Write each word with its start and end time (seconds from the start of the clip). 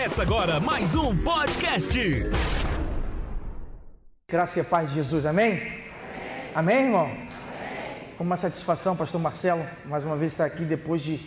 Começa 0.00 0.22
agora 0.22 0.58
mais 0.58 0.94
um 0.94 1.14
podcast. 1.14 2.00
Graça 4.26 4.58
e 4.58 4.62
a 4.62 4.64
paz 4.64 4.88
de 4.88 4.94
Jesus, 4.94 5.26
amém? 5.26 5.52
Amém, 6.54 6.78
amém 6.78 6.84
irmão? 6.86 7.04
Amém. 7.04 7.18
Com 8.16 8.24
uma 8.24 8.38
satisfação, 8.38 8.96
pastor 8.96 9.20
Marcelo, 9.20 9.62
mais 9.84 10.02
uma 10.02 10.16
vez 10.16 10.32
estar 10.32 10.46
aqui 10.46 10.64
depois 10.64 11.02
de 11.02 11.20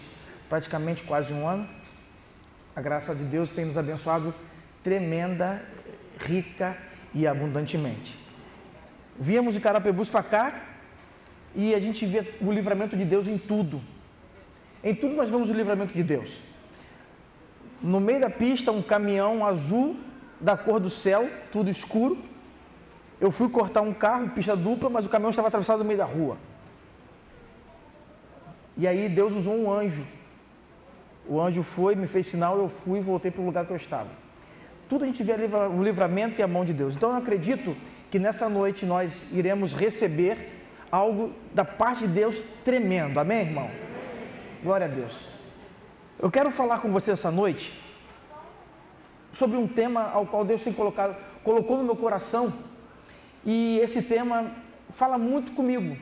praticamente 0.49 1.04
quase 1.04 1.31
um 1.31 1.48
ano. 1.48 1.70
A 2.75 2.81
graça 2.81 3.13
de 3.13 3.23
Deus 3.25 3.52
tem 3.52 3.63
nos 3.63 3.77
abençoado 3.77 4.34
tremenda, 4.81 5.63
rica 6.20 6.76
e 7.13 7.27
abundantemente. 7.27 8.17
Viemos 9.20 9.53
de 9.53 9.62
Carapebus 9.62 10.09
para 10.09 10.23
cá 10.23 10.62
e 11.53 11.76
a 11.76 11.80
gente 11.80 12.08
vê 12.08 12.26
o 12.41 12.52
livramento 12.52 12.98
de 12.98 13.05
Deus 13.05 13.27
em 13.27 13.38
tudo. 13.38 13.80
Em 14.84 14.95
tudo 14.95 15.13
nós 15.13 15.30
vemos 15.30 15.52
o 15.52 15.53
livramento 15.53 15.94
de 15.94 16.02
Deus. 16.02 16.41
No 17.84 18.00
meio 18.00 18.22
da 18.22 18.30
pista, 18.30 18.72
um 18.72 18.82
caminhão 18.82 19.46
azul 19.46 19.98
da 20.40 20.55
cor 20.55 20.80
do 20.80 20.90
céu, 20.90 21.30
tudo 21.52 21.70
escuro. 21.70 22.18
Eu 23.20 23.30
fui 23.30 23.50
cortar 23.50 23.82
um 23.82 23.94
carro, 23.94 24.30
pista 24.30 24.56
dupla, 24.56 24.90
mas 24.90 25.06
o 25.06 25.09
caminhão 25.09 25.32
estava 25.32 25.50
atravessado 25.50 25.80
no 25.80 25.86
meio 25.86 25.98
da 25.98 26.06
rua. 26.06 26.38
E 28.78 28.88
aí 28.88 29.09
Deus 29.09 29.34
usou 29.34 29.54
um 29.54 29.72
anjo. 29.72 30.06
O 31.28 31.42
anjo 31.42 31.62
foi, 31.62 31.94
me 31.96 32.08
fez 32.08 32.28
sinal, 32.28 32.58
eu 32.58 32.70
fui 32.70 33.00
e 33.00 33.02
voltei 33.02 33.32
para 33.32 33.42
o 33.42 33.46
lugar 33.46 33.66
que 33.66 33.72
eu 33.72 33.78
estava. 33.78 34.09
Tudo 34.88 35.04
a 35.04 35.08
gente 35.08 35.22
vê 35.22 35.34
o 35.34 35.84
livramento 35.84 36.40
e 36.40 36.44
a 36.44 36.48
mão 36.48 36.64
de 36.64 36.73
Deus. 36.73 36.95
Então 36.95 37.12
eu 37.12 37.18
acredito 37.18 37.76
que 38.09 38.18
nessa 38.18 38.48
noite 38.48 38.86
nós 38.86 39.26
iremos 39.31 39.73
receber 39.73 40.64
algo 40.90 41.34
da 41.54 41.66
parte 41.66 42.02
de 42.02 42.14
Deus 42.14 42.44
tremendo. 42.64 43.20
Amém, 43.20 43.42
irmão? 43.42 43.70
Glória 44.64 44.86
a 44.86 44.90
Deus. 44.90 45.33
Eu 46.19 46.30
quero 46.31 46.52
falar 46.52 46.80
com 46.80 46.92
você 46.92 47.11
essa 47.11 47.31
noite 47.31 47.73
sobre 49.31 49.58
um 49.58 49.67
tema 49.67 50.09
ao 50.11 50.25
qual 50.25 50.45
Deus 50.45 50.61
tem 50.61 50.72
colocado, 50.72 51.16
colocou 51.44 51.78
no 51.78 51.83
meu 51.83 51.95
coração, 51.95 52.53
e 53.45 53.80
esse 53.80 54.02
tema 54.02 54.52
fala 54.89 55.17
muito 55.17 55.52
comigo. 55.53 55.97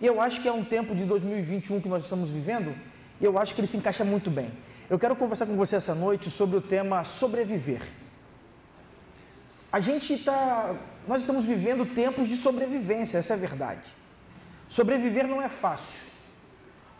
E 0.00 0.06
eu 0.06 0.20
acho 0.20 0.40
que 0.40 0.48
é 0.48 0.52
um 0.52 0.64
tempo 0.64 0.94
de 0.94 1.04
2021 1.04 1.80
que 1.80 1.88
nós 1.88 2.04
estamos 2.04 2.30
vivendo, 2.30 2.74
e 3.20 3.24
eu 3.24 3.38
acho 3.38 3.54
que 3.54 3.60
ele 3.60 3.68
se 3.68 3.76
encaixa 3.76 4.04
muito 4.04 4.30
bem. 4.30 4.50
Eu 4.88 4.98
quero 4.98 5.14
conversar 5.14 5.46
com 5.46 5.56
você 5.56 5.76
essa 5.76 5.94
noite 5.94 6.30
sobre 6.30 6.56
o 6.56 6.60
tema 6.60 7.04
sobreviver. 7.04 7.82
A 9.70 9.80
gente 9.80 10.14
está, 10.14 10.74
nós 11.06 11.22
estamos 11.22 11.44
vivendo 11.44 11.84
tempos 11.94 12.28
de 12.28 12.36
sobrevivência, 12.36 13.18
essa 13.18 13.32
é 13.32 13.36
a 13.36 13.38
verdade. 13.38 13.82
Sobreviver 14.68 15.26
não 15.26 15.40
é 15.40 15.48
fácil. 15.48 16.06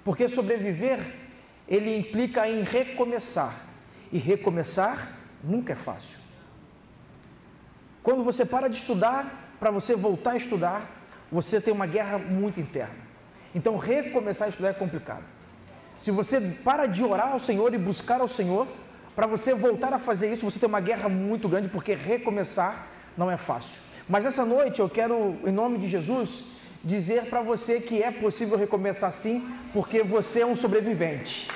Porque 0.04 0.28
sobreviver, 0.28 1.00
ele 1.68 1.96
implica 1.96 2.48
em 2.48 2.62
recomeçar. 2.62 3.54
E 4.12 4.18
recomeçar 4.18 5.12
nunca 5.42 5.72
é 5.72 5.76
fácil. 5.76 6.18
Quando 8.02 8.22
você 8.22 8.44
para 8.44 8.68
de 8.68 8.76
estudar, 8.76 9.56
para 9.58 9.70
você 9.70 9.96
voltar 9.96 10.32
a 10.32 10.36
estudar, 10.36 10.88
você 11.32 11.60
tem 11.60 11.72
uma 11.72 11.86
guerra 11.86 12.18
muito 12.18 12.60
interna. 12.60 12.94
Então, 13.54 13.76
recomeçar 13.76 14.46
a 14.46 14.48
estudar 14.50 14.68
é 14.70 14.72
complicado. 14.74 15.24
Se 15.98 16.10
você 16.10 16.40
para 16.40 16.86
de 16.86 17.02
orar 17.02 17.32
ao 17.32 17.40
Senhor 17.40 17.72
e 17.72 17.78
buscar 17.78 18.20
ao 18.20 18.28
Senhor, 18.28 18.66
para 19.16 19.26
você 19.26 19.54
voltar 19.54 19.92
a 19.92 19.98
fazer 19.98 20.32
isso, 20.32 20.44
você 20.44 20.58
tem 20.58 20.68
uma 20.68 20.80
guerra 20.80 21.08
muito 21.08 21.48
grande, 21.48 21.68
porque 21.68 21.94
recomeçar 21.94 22.86
não 23.16 23.30
é 23.30 23.36
fácil. 23.36 23.80
Mas 24.08 24.24
essa 24.24 24.44
noite 24.44 24.80
eu 24.80 24.88
quero, 24.88 25.38
em 25.46 25.52
nome 25.52 25.78
de 25.78 25.88
Jesus, 25.88 26.44
dizer 26.84 27.26
para 27.26 27.40
você 27.40 27.80
que 27.80 28.02
é 28.02 28.10
possível 28.10 28.58
recomeçar 28.58 29.12
sim, 29.12 29.42
porque 29.72 30.02
você 30.02 30.40
é 30.40 30.46
um 30.46 30.54
sobrevivente. 30.54 31.48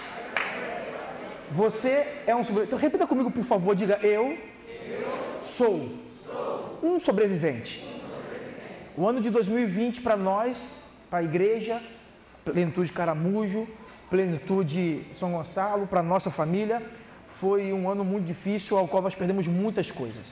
Você 1.51 2.07
é 2.27 2.35
um 2.35 2.43
sobrevivente. 2.43 2.69
Então, 2.69 2.79
repita 2.79 3.07
comigo, 3.07 3.31
por 3.31 3.45
favor, 3.45 3.75
diga: 3.75 3.99
Eu, 4.03 4.37
eu 4.69 5.43
sou, 5.43 5.95
sou, 6.25 6.81
um 6.83 6.99
sobrevivente. 6.99 7.87
O 8.97 9.07
ano 9.07 9.21
de 9.21 9.31
2020 9.31 10.01
para 10.01 10.17
nós, 10.17 10.73
para 11.09 11.21
a 11.21 11.23
igreja, 11.23 11.81
plenitude 12.45 12.93
Caramujo, 12.93 13.69
plenitude 14.11 15.05
São 15.15 15.33
Gonçalo, 15.33 15.87
para 15.87 16.03
nossa 16.03 16.31
família, 16.31 16.83
foi 17.29 17.73
um 17.73 17.89
ano 17.89 18.05
muito 18.05 18.25
difícil, 18.25 18.77
ao 18.77 18.89
qual 18.89 19.03
nós 19.03 19.15
perdemos 19.15 19.47
muitas 19.47 19.91
coisas. 19.91 20.27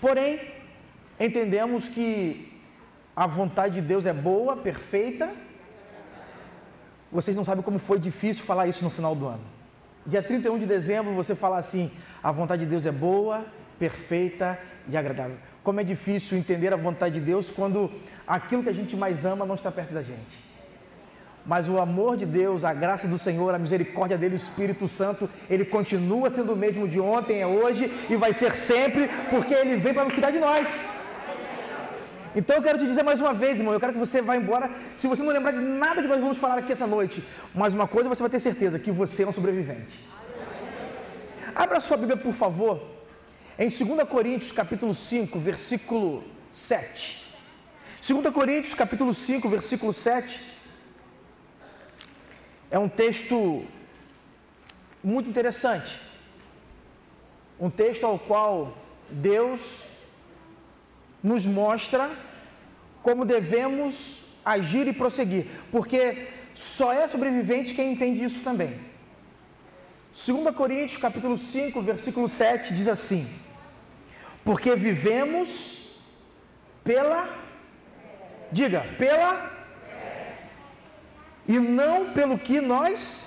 Porém, 0.00 0.40
entendemos 1.18 1.88
que 1.88 2.55
a 3.16 3.26
vontade 3.26 3.76
de 3.76 3.80
Deus 3.80 4.04
é 4.04 4.12
boa, 4.12 4.54
perfeita. 4.54 5.32
Vocês 7.10 7.34
não 7.34 7.44
sabem 7.44 7.64
como 7.64 7.78
foi 7.78 7.98
difícil 7.98 8.44
falar 8.44 8.66
isso 8.66 8.84
no 8.84 8.90
final 8.90 9.14
do 9.14 9.26
ano. 9.26 9.40
Dia 10.04 10.22
31 10.22 10.58
de 10.58 10.66
dezembro 10.66 11.14
você 11.14 11.34
fala 11.34 11.56
assim: 11.56 11.90
a 12.22 12.30
vontade 12.30 12.64
de 12.64 12.70
Deus 12.70 12.84
é 12.84 12.92
boa, 12.92 13.46
perfeita 13.78 14.58
e 14.86 14.96
agradável. 14.96 15.38
Como 15.64 15.80
é 15.80 15.84
difícil 15.84 16.36
entender 16.36 16.74
a 16.74 16.76
vontade 16.76 17.18
de 17.18 17.24
Deus 17.24 17.50
quando 17.50 17.90
aquilo 18.26 18.62
que 18.62 18.68
a 18.68 18.74
gente 18.74 18.94
mais 18.94 19.24
ama 19.24 19.46
não 19.46 19.54
está 19.54 19.72
perto 19.72 19.94
da 19.94 20.02
gente. 20.02 20.44
Mas 21.44 21.68
o 21.68 21.78
amor 21.78 22.16
de 22.16 22.26
Deus, 22.26 22.64
a 22.64 22.74
graça 22.74 23.08
do 23.08 23.18
Senhor, 23.18 23.54
a 23.54 23.58
misericórdia 23.58 24.18
dele, 24.18 24.34
o 24.34 24.36
Espírito 24.36 24.86
Santo, 24.86 25.30
ele 25.48 25.64
continua 25.64 26.28
sendo 26.28 26.52
o 26.52 26.56
mesmo 26.56 26.86
de 26.86 27.00
ontem, 27.00 27.40
é 27.40 27.46
hoje 27.46 27.90
e 28.10 28.16
vai 28.16 28.32
ser 28.32 28.54
sempre, 28.54 29.08
porque 29.30 29.54
ele 29.54 29.76
vem 29.76 29.94
para 29.94 30.10
cuidar 30.10 30.32
de 30.32 30.40
nós. 30.40 30.68
Então 32.36 32.54
eu 32.54 32.62
quero 32.62 32.78
te 32.78 32.86
dizer 32.86 33.02
mais 33.02 33.18
uma 33.18 33.32
vez, 33.32 33.58
irmão, 33.58 33.72
eu 33.72 33.80
quero 33.80 33.94
que 33.94 33.98
você 33.98 34.20
vá 34.20 34.36
embora, 34.36 34.70
se 34.94 35.08
você 35.08 35.22
não 35.22 35.32
lembrar 35.32 35.52
de 35.52 35.60
nada 35.60 36.02
que 36.02 36.08
nós 36.08 36.20
vamos 36.20 36.36
falar 36.36 36.58
aqui 36.58 36.70
essa 36.70 36.86
noite, 36.86 37.26
mas 37.54 37.72
uma 37.72 37.88
coisa 37.88 38.10
você 38.10 38.22
vai 38.22 38.28
ter 38.28 38.40
certeza, 38.40 38.78
que 38.78 38.92
você 38.92 39.22
é 39.22 39.26
um 39.26 39.32
sobrevivente. 39.32 39.98
Abra 41.54 41.80
sua 41.80 41.96
Bíblia, 41.96 42.18
por 42.18 42.34
favor, 42.34 42.82
em 43.58 43.68
2 43.68 44.06
Coríntios, 44.06 44.52
capítulo 44.52 44.94
5, 44.94 45.38
versículo 45.38 46.24
7. 46.52 47.24
2 48.06 48.34
Coríntios, 48.34 48.74
capítulo 48.74 49.14
5, 49.14 49.48
versículo 49.48 49.94
7, 49.94 50.38
é 52.70 52.78
um 52.78 52.88
texto 52.88 53.64
muito 55.02 55.30
interessante. 55.30 55.98
Um 57.58 57.70
texto 57.70 58.04
ao 58.04 58.18
qual 58.18 58.76
Deus 59.08 59.80
nos 61.26 61.44
mostra 61.44 62.10
como 63.02 63.24
devemos 63.24 64.20
agir 64.44 64.86
e 64.86 64.92
prosseguir, 64.92 65.46
porque 65.72 66.28
só 66.54 66.92
é 66.92 67.06
sobrevivente 67.08 67.74
quem 67.74 67.92
entende 67.92 68.22
isso 68.22 68.42
também. 68.42 68.78
2 70.14 70.54
Coríntios 70.54 70.98
capítulo 70.98 71.36
5, 71.36 71.82
versículo 71.82 72.28
7 72.28 72.72
diz 72.72 72.86
assim: 72.86 73.28
Porque 74.44 74.74
vivemos 74.76 75.80
pela 76.84 77.28
diga, 78.52 78.86
pela 78.96 79.50
e 81.48 81.58
não 81.58 82.12
pelo 82.12 82.38
que 82.38 82.60
nós 82.60 83.26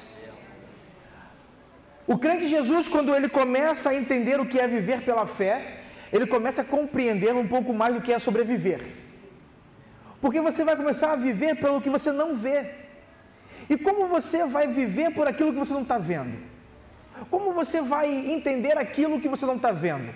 o 2.08 2.18
crente 2.18 2.48
Jesus, 2.48 2.88
quando 2.88 3.14
ele 3.14 3.30
começa 3.30 3.90
a 3.90 3.96
entender 3.96 4.40
o 4.40 4.46
que 4.46 4.60
é 4.60 4.68
viver 4.68 5.02
pela 5.04 5.28
fé, 5.28 5.79
ele 6.12 6.26
começa 6.26 6.62
a 6.62 6.66
compreender 6.66 7.34
um 7.34 7.48
pouco 7.48 7.74
mais 7.74 7.94
do 7.94 8.02
que 8.02 8.12
é 8.12 8.20
sobreviver. 8.20 8.82
Porque 10.22 10.42
você 10.42 10.64
vai 10.64 10.76
começar 10.76 11.12
a 11.12 11.16
viver 11.16 11.56
pelo 11.56 11.80
que 11.82 11.90
você 11.90 12.12
não 12.12 12.36
vê. 12.36 12.72
E 13.70 13.78
como 13.78 14.08
você 14.08 14.46
vai 14.46 14.68
viver 14.68 15.12
por 15.12 15.28
aquilo 15.28 15.54
que 15.54 15.60
você 15.60 15.74
não 15.74 15.84
está 15.84 15.98
vendo? 15.98 16.38
Como 17.30 17.54
você 17.54 17.82
vai 17.82 18.10
entender 18.10 18.78
aquilo 18.78 19.20
que 19.20 19.30
você 19.30 19.46
não 19.46 19.56
está 19.56 19.72
vendo? 19.72 20.14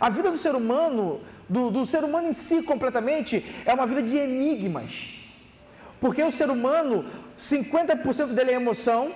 A 0.00 0.08
vida 0.08 0.30
do 0.30 0.38
ser 0.38 0.54
humano, 0.54 1.20
do, 1.48 1.70
do 1.70 1.84
ser 1.84 2.04
humano 2.04 2.28
em 2.28 2.32
si 2.32 2.62
completamente, 2.62 3.44
é 3.66 3.74
uma 3.74 3.86
vida 3.86 4.02
de 4.02 4.16
enigmas. 4.16 5.14
Porque 6.00 6.22
o 6.22 6.30
ser 6.30 6.50
humano, 6.50 7.04
50% 7.38 8.28
dele 8.28 8.52
é 8.52 8.54
emoção, 8.54 9.12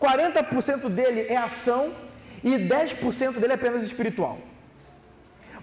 40% 0.00 0.88
dele 0.88 1.26
é 1.28 1.36
ação 1.36 1.92
e 2.42 2.50
10% 2.52 3.34
dele 3.34 3.52
é 3.52 3.54
apenas 3.54 3.82
espiritual. 3.82 4.38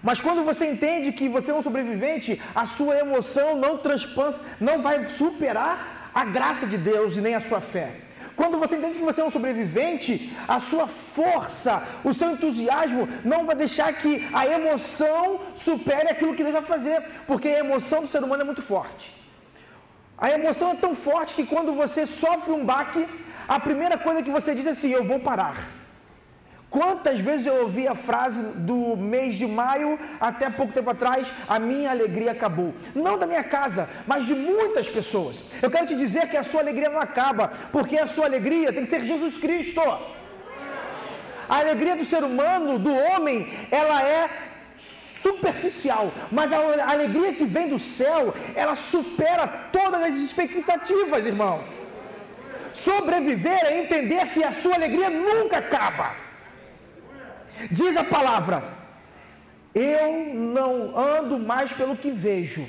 Mas 0.02 0.20
quando 0.20 0.42
você 0.44 0.66
entende 0.66 1.12
que 1.12 1.28
você 1.28 1.50
é 1.50 1.54
um 1.54 1.62
sobrevivente, 1.62 2.40
a 2.54 2.64
sua 2.64 2.98
emoção 2.98 3.56
não 3.56 3.76
transpassa, 3.78 4.40
não 4.58 4.80
vai 4.80 5.04
superar 5.06 6.10
a 6.14 6.24
graça 6.24 6.66
de 6.66 6.78
Deus 6.78 7.16
e 7.16 7.20
nem 7.20 7.34
a 7.34 7.40
sua 7.40 7.60
fé. 7.60 7.88
Quando 8.34 8.58
você 8.58 8.76
entende 8.76 8.98
que 8.98 9.04
você 9.04 9.20
é 9.20 9.24
um 9.24 9.30
sobrevivente, 9.30 10.34
a 10.48 10.58
sua 10.60 10.86
força, 10.86 11.82
o 12.02 12.14
seu 12.14 12.30
entusiasmo 12.30 13.06
não 13.22 13.44
vai 13.44 13.54
deixar 13.54 13.92
que 13.92 14.26
a 14.32 14.46
emoção 14.46 15.40
supere 15.54 16.08
aquilo 16.08 16.34
que 16.34 16.42
Deus 16.42 16.54
vai 16.54 16.62
fazer, 16.62 17.02
porque 17.26 17.48
a 17.48 17.58
emoção 17.58 18.00
do 18.00 18.08
ser 18.08 18.24
humano 18.24 18.42
é 18.42 18.46
muito 18.46 18.62
forte. 18.62 19.14
A 20.16 20.30
emoção 20.30 20.70
é 20.70 20.74
tão 20.74 20.94
forte 20.94 21.34
que 21.34 21.44
quando 21.44 21.74
você 21.74 22.06
sofre 22.06 22.52
um 22.52 22.64
baque, 22.64 23.06
a 23.46 23.60
primeira 23.60 23.98
coisa 23.98 24.22
que 24.22 24.30
você 24.30 24.54
diz 24.54 24.66
é 24.66 24.70
assim: 24.70 24.90
Eu 24.90 25.04
vou 25.04 25.20
parar. 25.20 25.79
Quantas 26.70 27.18
vezes 27.18 27.46
eu 27.46 27.62
ouvi 27.62 27.88
a 27.88 27.96
frase 27.96 28.40
do 28.70 28.96
mês 28.96 29.34
de 29.34 29.44
maio 29.44 29.98
até 30.20 30.48
pouco 30.48 30.72
tempo 30.72 30.88
atrás, 30.88 31.32
a 31.48 31.58
minha 31.58 31.90
alegria 31.90 32.30
acabou. 32.30 32.72
Não 32.94 33.18
da 33.18 33.26
minha 33.26 33.42
casa, 33.42 33.88
mas 34.06 34.24
de 34.24 34.34
muitas 34.36 34.88
pessoas. 34.88 35.42
Eu 35.60 35.68
quero 35.68 35.88
te 35.88 35.96
dizer 35.96 36.28
que 36.28 36.36
a 36.36 36.44
sua 36.44 36.60
alegria 36.60 36.88
não 36.88 37.00
acaba, 37.00 37.50
porque 37.72 37.98
a 37.98 38.06
sua 38.06 38.26
alegria 38.26 38.72
tem 38.72 38.84
que 38.84 38.88
ser 38.88 39.04
Jesus 39.04 39.36
Cristo. 39.36 39.80
A 41.48 41.58
alegria 41.58 41.96
do 41.96 42.04
ser 42.04 42.22
humano, 42.22 42.78
do 42.78 42.94
homem, 42.94 43.52
ela 43.72 44.00
é 44.04 44.30
superficial, 44.78 46.12
mas 46.30 46.52
a 46.52 46.92
alegria 46.92 47.34
que 47.34 47.44
vem 47.44 47.68
do 47.68 47.80
céu, 47.80 48.32
ela 48.54 48.76
supera 48.76 49.48
todas 49.72 50.00
as 50.02 50.16
expectativas, 50.18 51.26
irmãos. 51.26 51.68
Sobreviver 52.72 53.58
é 53.64 53.80
entender 53.80 54.28
que 54.28 54.44
a 54.44 54.52
sua 54.52 54.76
alegria 54.76 55.10
nunca 55.10 55.58
acaba. 55.58 56.29
Diz 57.70 57.96
a 57.96 58.04
palavra: 58.04 58.62
Eu 59.74 60.34
não 60.34 60.96
ando 60.96 61.38
mais 61.38 61.72
pelo 61.72 61.96
que 61.96 62.10
vejo, 62.10 62.66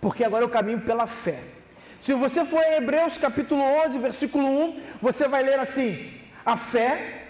porque 0.00 0.24
agora 0.24 0.44
eu 0.44 0.48
caminho 0.48 0.80
pela 0.80 1.06
fé. 1.06 1.40
Se 2.00 2.14
você 2.14 2.44
for 2.44 2.62
em 2.62 2.74
Hebreus 2.74 3.16
capítulo 3.16 3.62
11, 3.86 3.98
versículo 3.98 4.44
1, 4.44 4.80
você 5.00 5.28
vai 5.28 5.42
ler 5.42 5.58
assim: 5.58 6.12
A 6.44 6.56
fé 6.56 7.24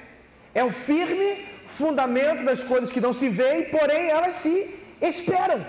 é 0.54 0.64
o 0.64 0.70
firme 0.70 1.46
fundamento 1.66 2.44
das 2.44 2.62
coisas 2.62 2.90
que 2.90 3.00
não 3.00 3.12
se 3.12 3.28
veem, 3.28 3.70
porém 3.70 4.08
elas 4.08 4.34
se 4.36 4.54
esperam. 5.00 5.64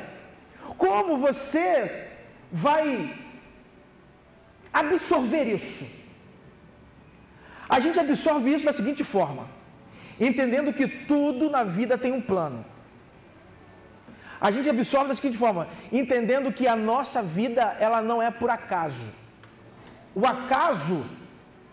Como 0.78 1.18
você 1.18 2.08
vai 2.52 3.14
absorver 4.72 5.44
isso? 5.44 5.86
A 7.68 7.80
gente 7.80 8.00
absorve 8.00 8.54
isso 8.54 8.66
da 8.66 8.74
seguinte 8.74 9.04
forma: 9.04 9.48
entendendo 10.26 10.74
que 10.74 10.88
tudo 10.88 11.50
na 11.50 11.64
vida 11.64 11.98
tem 11.98 12.12
um 12.12 12.22
plano. 12.22 12.66
A 14.40 14.52
gente 14.52 14.70
absorve 14.70 15.08
da 15.08 15.16
seguinte 15.16 15.38
forma, 15.38 15.68
entendendo 15.92 16.52
que 16.52 16.68
a 16.68 16.76
nossa 16.76 17.24
vida 17.24 17.78
ela 17.80 18.02
não 18.02 18.22
é 18.22 18.30
por 18.30 18.50
acaso. 18.50 19.10
O 20.14 20.28
acaso 20.28 21.04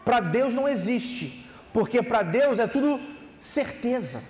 para 0.05 0.21
Deus 0.21 0.55
não 0.55 0.69
existe, 0.69 1.45
porque 1.73 2.03
para 2.03 2.23
Deus 2.23 2.59
é 2.59 2.67
tudo 2.67 3.01
certeza. 3.39 4.23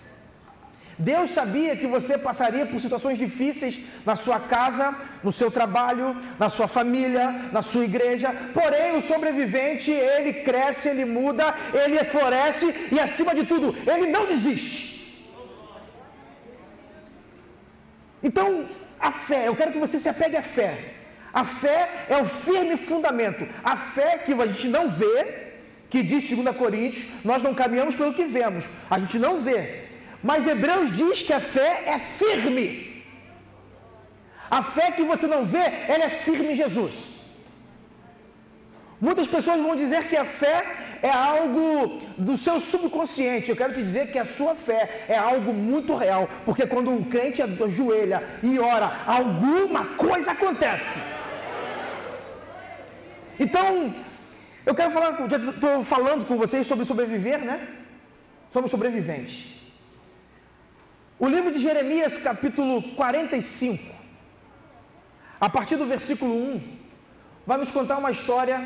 Deus 1.00 1.30
sabia 1.30 1.74
que 1.80 1.86
você 1.86 2.18
passaria 2.18 2.66
por 2.66 2.78
situações 2.78 3.16
difíceis 3.16 3.80
na 4.04 4.16
sua 4.16 4.38
casa, 4.38 4.94
no 5.24 5.32
seu 5.32 5.50
trabalho, 5.50 6.14
na 6.38 6.50
sua 6.50 6.68
família, 6.68 7.24
na 7.50 7.62
sua 7.62 7.84
igreja. 7.86 8.34
Porém, 8.52 8.96
o 8.98 9.00
sobrevivente, 9.00 9.90
ele 9.90 10.32
cresce, 10.48 10.90
ele 10.90 11.06
muda, 11.06 11.54
ele 11.72 12.04
floresce 12.04 12.66
e, 12.92 13.00
acima 13.00 13.34
de 13.34 13.46
tudo, 13.46 13.74
ele 13.90 14.08
não 14.08 14.26
desiste. 14.26 14.78
Então, 18.22 18.66
a 19.00 19.10
fé, 19.10 19.48
eu 19.48 19.56
quero 19.56 19.72
que 19.72 19.78
você 19.78 19.98
se 19.98 20.08
apegue 20.08 20.36
à 20.36 20.42
fé. 20.42 20.96
A 21.32 21.46
fé 21.46 21.88
é 22.10 22.18
o 22.18 22.26
firme 22.26 22.76
fundamento. 22.76 23.48
A 23.64 23.74
fé 23.74 24.18
que 24.18 24.34
a 24.34 24.46
gente 24.46 24.68
não 24.68 24.86
vê, 24.90 25.52
que 25.88 26.02
diz 26.02 26.30
2 26.30 26.54
Coríntios, 26.58 27.06
nós 27.24 27.42
não 27.42 27.54
caminhamos 27.54 27.94
pelo 27.94 28.12
que 28.12 28.26
vemos, 28.26 28.68
a 28.90 28.98
gente 28.98 29.18
não 29.18 29.38
vê. 29.40 29.89
Mas 30.22 30.46
Hebreus 30.46 30.92
diz 30.92 31.22
que 31.22 31.32
a 31.32 31.40
fé 31.40 31.84
é 31.86 31.98
firme. 31.98 33.04
A 34.50 34.62
fé 34.62 34.90
que 34.90 35.02
você 35.02 35.26
não 35.26 35.44
vê, 35.44 35.64
ela 35.88 36.04
é 36.04 36.10
firme 36.10 36.52
em 36.52 36.56
Jesus. 36.56 37.08
Muitas 39.00 39.26
pessoas 39.26 39.60
vão 39.60 39.74
dizer 39.74 40.08
que 40.08 40.16
a 40.16 40.26
fé 40.26 40.58
é 41.02 41.10
algo 41.10 42.02
do 42.18 42.36
seu 42.36 42.60
subconsciente. 42.60 43.50
Eu 43.50 43.56
quero 43.56 43.72
te 43.72 43.82
dizer 43.82 44.10
que 44.12 44.18
a 44.18 44.26
sua 44.26 44.54
fé 44.54 45.06
é 45.08 45.16
algo 45.16 45.54
muito 45.54 45.94
real, 45.94 46.28
porque 46.44 46.66
quando 46.66 46.90
um 46.90 47.04
crente 47.04 47.40
ajoelha 47.42 48.22
e 48.42 48.58
ora, 48.58 49.00
alguma 49.06 49.86
coisa 49.96 50.32
acontece. 50.32 51.00
Então, 53.38 53.94
eu 54.66 54.74
quero 54.74 54.90
falar, 54.90 55.16
já 55.30 55.38
estou 55.38 55.82
falando 55.82 56.26
com 56.26 56.36
vocês 56.36 56.66
sobre 56.66 56.84
sobreviver, 56.84 57.38
né? 57.38 57.68
Somos 58.52 58.70
sobreviventes. 58.70 59.59
O 61.22 61.28
livro 61.28 61.52
de 61.52 61.60
Jeremias, 61.60 62.16
capítulo 62.16 62.82
45, 62.94 63.94
a 65.38 65.50
partir 65.50 65.76
do 65.76 65.84
versículo 65.84 66.34
1, 66.34 66.62
vai 67.46 67.58
nos 67.58 67.70
contar 67.70 67.98
uma 67.98 68.10
história 68.10 68.56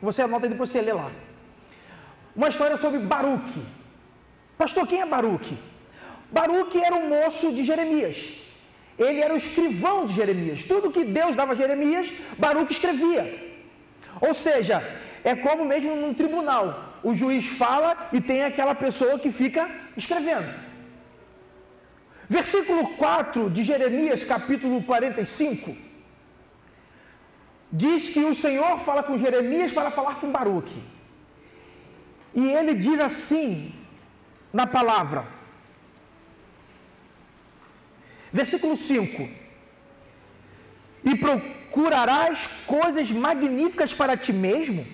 você 0.00 0.22
anota 0.22 0.46
aí 0.46 0.50
depois 0.50 0.70
você 0.70 0.80
lê 0.80 0.92
lá. 0.92 1.10
Uma 2.34 2.48
história 2.48 2.78
sobre 2.78 3.00
Baruque. 3.00 3.62
Pastor, 4.56 4.86
quem 4.86 5.02
é 5.02 5.06
Baruque? 5.06 5.58
Baruque 6.30 6.82
era 6.82 6.94
um 6.94 7.08
moço 7.08 7.52
de 7.52 7.62
Jeremias. 7.62 8.32
Ele 8.98 9.20
era 9.20 9.34
o 9.34 9.36
escrivão 9.36 10.06
de 10.06 10.14
Jeremias. 10.14 10.64
Tudo 10.64 10.90
que 10.90 11.04
Deus 11.04 11.36
dava 11.36 11.52
a 11.52 11.56
Jeremias, 11.56 12.14
Baruque 12.38 12.72
escrevia. 12.72 13.24
Ou 14.20 14.32
seja, 14.32 14.82
é 15.22 15.34
como 15.36 15.62
mesmo 15.64 15.94
num 15.94 16.14
tribunal. 16.14 16.94
O 17.02 17.14
juiz 17.14 17.46
fala 17.46 18.08
e 18.12 18.20
tem 18.20 18.44
aquela 18.44 18.74
pessoa 18.74 19.18
que 19.18 19.30
fica 19.30 19.68
escrevendo. 19.94 20.67
Versículo 22.28 22.96
4 22.96 23.50
de 23.50 23.62
Jeremias, 23.62 24.24
capítulo 24.24 24.82
45 24.82 25.88
diz 27.70 28.08
que 28.08 28.20
o 28.20 28.34
Senhor 28.34 28.78
fala 28.78 29.02
com 29.02 29.18
Jeremias 29.18 29.72
para 29.72 29.90
falar 29.90 30.16
com 30.16 30.32
Baruque. 30.32 30.82
E 32.34 32.50
ele 32.50 32.74
diz 32.74 32.98
assim 33.00 33.74
na 34.52 34.66
palavra. 34.66 35.26
Versículo 38.32 38.76
5: 38.76 39.28
E 41.04 41.16
procurarás 41.16 42.46
coisas 42.66 43.10
magníficas 43.10 43.92
para 43.92 44.16
ti 44.16 44.32
mesmo? 44.32 44.86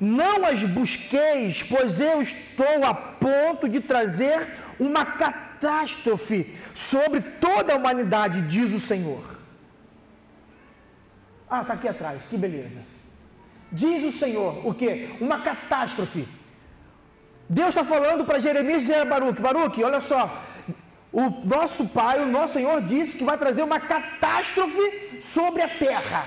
Não 0.00 0.44
as 0.44 0.62
busqueis, 0.62 1.62
pois 1.64 1.98
eu 1.98 2.22
estou 2.22 2.84
a 2.84 2.94
ponto 2.94 3.68
de 3.68 3.80
trazer 3.80 4.56
uma 4.78 5.04
catástrofe 5.04 6.56
sobre 6.74 7.20
toda 7.20 7.72
a 7.72 7.76
humanidade, 7.76 8.42
diz 8.42 8.72
o 8.72 8.80
Senhor. 8.80 9.22
Ah, 11.50 11.62
está 11.62 11.74
aqui 11.74 11.88
atrás, 11.88 12.26
que 12.26 12.36
beleza. 12.36 12.80
Diz 13.72 14.04
o 14.04 14.16
Senhor, 14.16 14.66
o 14.66 14.74
que? 14.74 15.16
Uma 15.20 15.40
catástrofe. 15.40 16.28
Deus 17.48 17.70
está 17.70 17.84
falando 17.84 18.24
para 18.24 18.40
Jeremias 18.40 18.82
dizer 18.82 19.00
a 19.00 19.04
Baruque, 19.04 19.40
Baruque, 19.40 19.82
olha 19.82 20.00
só, 20.00 20.42
o 21.10 21.30
nosso 21.44 21.86
Pai, 21.86 22.22
o 22.22 22.26
nosso 22.26 22.54
Senhor 22.54 22.82
disse 22.82 23.16
que 23.16 23.24
vai 23.24 23.38
trazer 23.38 23.62
uma 23.62 23.80
catástrofe 23.80 25.20
sobre 25.22 25.62
a 25.62 25.68
terra. 25.68 26.26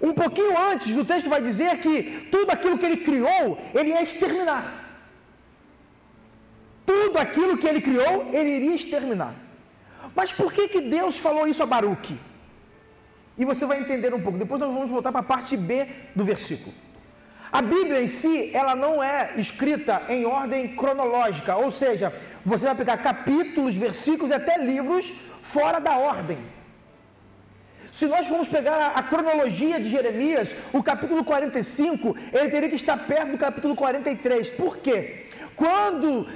Um 0.00 0.12
pouquinho 0.12 0.58
antes 0.58 0.92
do 0.92 1.04
texto 1.04 1.30
vai 1.30 1.40
dizer 1.40 1.78
que 1.78 2.28
tudo 2.30 2.50
aquilo 2.50 2.76
que 2.76 2.84
ele 2.84 2.98
criou, 2.98 3.58
ele 3.72 3.90
ia 3.90 4.02
exterminar. 4.02 4.83
Tudo 6.86 7.18
aquilo 7.18 7.56
que 7.56 7.66
ele 7.66 7.80
criou, 7.80 8.28
ele 8.32 8.50
iria 8.50 8.74
exterminar. 8.74 9.34
Mas 10.14 10.32
por 10.32 10.52
que, 10.52 10.68
que 10.68 10.80
Deus 10.80 11.18
falou 11.18 11.46
isso 11.46 11.62
a 11.62 11.66
Baruque? 11.66 12.18
E 13.36 13.44
você 13.44 13.66
vai 13.66 13.80
entender 13.80 14.14
um 14.14 14.20
pouco. 14.20 14.38
Depois 14.38 14.60
nós 14.60 14.72
vamos 14.72 14.90
voltar 14.90 15.10
para 15.10 15.20
a 15.20 15.24
parte 15.24 15.56
B 15.56 15.86
do 16.14 16.24
versículo. 16.24 16.74
A 17.50 17.62
Bíblia 17.62 18.02
em 18.02 18.08
si, 18.08 18.50
ela 18.52 18.74
não 18.74 19.02
é 19.02 19.34
escrita 19.36 20.02
em 20.08 20.24
ordem 20.24 20.74
cronológica, 20.74 21.54
ou 21.56 21.70
seja, 21.70 22.12
você 22.44 22.64
vai 22.64 22.74
pegar 22.74 22.96
capítulos, 22.98 23.76
versículos 23.76 24.30
e 24.30 24.34
até 24.34 24.58
livros 24.58 25.12
fora 25.40 25.78
da 25.78 25.96
ordem. 25.96 26.38
Se 27.92 28.06
nós 28.06 28.26
formos 28.26 28.48
pegar 28.48 28.88
a, 28.96 29.02
cronologia 29.04 29.78
de 29.78 29.88
Jeremias, 29.88 30.56
o 30.72 30.82
capítulo 30.82 31.22
45, 31.22 32.16
ele 32.32 32.48
teria 32.48 32.68
que 32.68 32.74
estar 32.74 32.96
perto 32.96 33.30
do 33.30 33.38
capítulo 33.38 33.76
43. 33.76 34.50
Por 34.50 34.78
quê? 34.78 35.26
Quando 35.54 36.26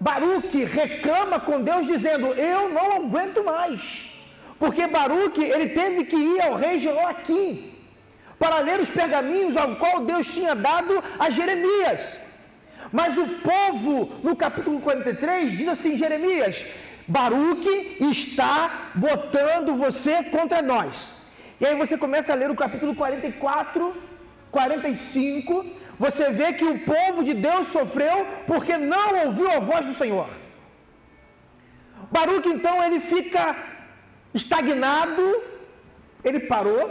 Baruque 0.00 0.64
reclama 0.64 1.38
com 1.38 1.60
Deus 1.62 1.86
dizendo: 1.86 2.28
Eu 2.28 2.70
não 2.70 2.92
aguento 2.92 3.44
mais. 3.44 4.10
Porque 4.58 4.86
Baruque, 4.86 5.42
ele 5.42 5.68
teve 5.70 6.04
que 6.04 6.16
ir 6.16 6.40
ao 6.42 6.54
rei 6.54 6.80
Joaquim 6.80 7.74
para 8.38 8.58
ler 8.60 8.80
os 8.80 8.88
pergaminhos 8.88 9.56
ao 9.56 9.76
qual 9.76 10.00
Deus 10.00 10.32
tinha 10.32 10.54
dado 10.54 11.02
a 11.18 11.28
Jeremias. 11.28 12.20
Mas 12.90 13.18
o 13.18 13.26
povo, 13.26 14.10
no 14.22 14.34
capítulo 14.34 14.80
43, 14.80 15.58
diz 15.58 15.68
assim: 15.68 15.98
Jeremias, 15.98 16.64
Baruque 17.06 17.98
está 18.00 18.90
botando 18.94 19.76
você 19.76 20.24
contra 20.24 20.62
nós. 20.62 21.12
E 21.60 21.66
aí 21.66 21.76
você 21.76 21.98
começa 21.98 22.32
a 22.32 22.36
ler 22.36 22.50
o 22.50 22.54
capítulo 22.54 22.94
44, 22.94 23.94
45, 24.50 25.66
você 26.04 26.26
vê 26.38 26.48
que 26.58 26.66
o 26.74 26.78
povo 26.92 27.22
de 27.28 27.34
Deus 27.46 27.64
sofreu 27.76 28.16
porque 28.50 28.74
não 28.92 29.06
ouviu 29.24 29.48
a 29.56 29.60
voz 29.70 29.82
do 29.88 29.94
Senhor. 30.00 30.28
Baruque 32.16 32.48
então 32.48 32.76
ele 32.84 33.00
fica 33.12 33.42
estagnado, 34.32 35.24
ele 36.28 36.40
parou, 36.52 36.84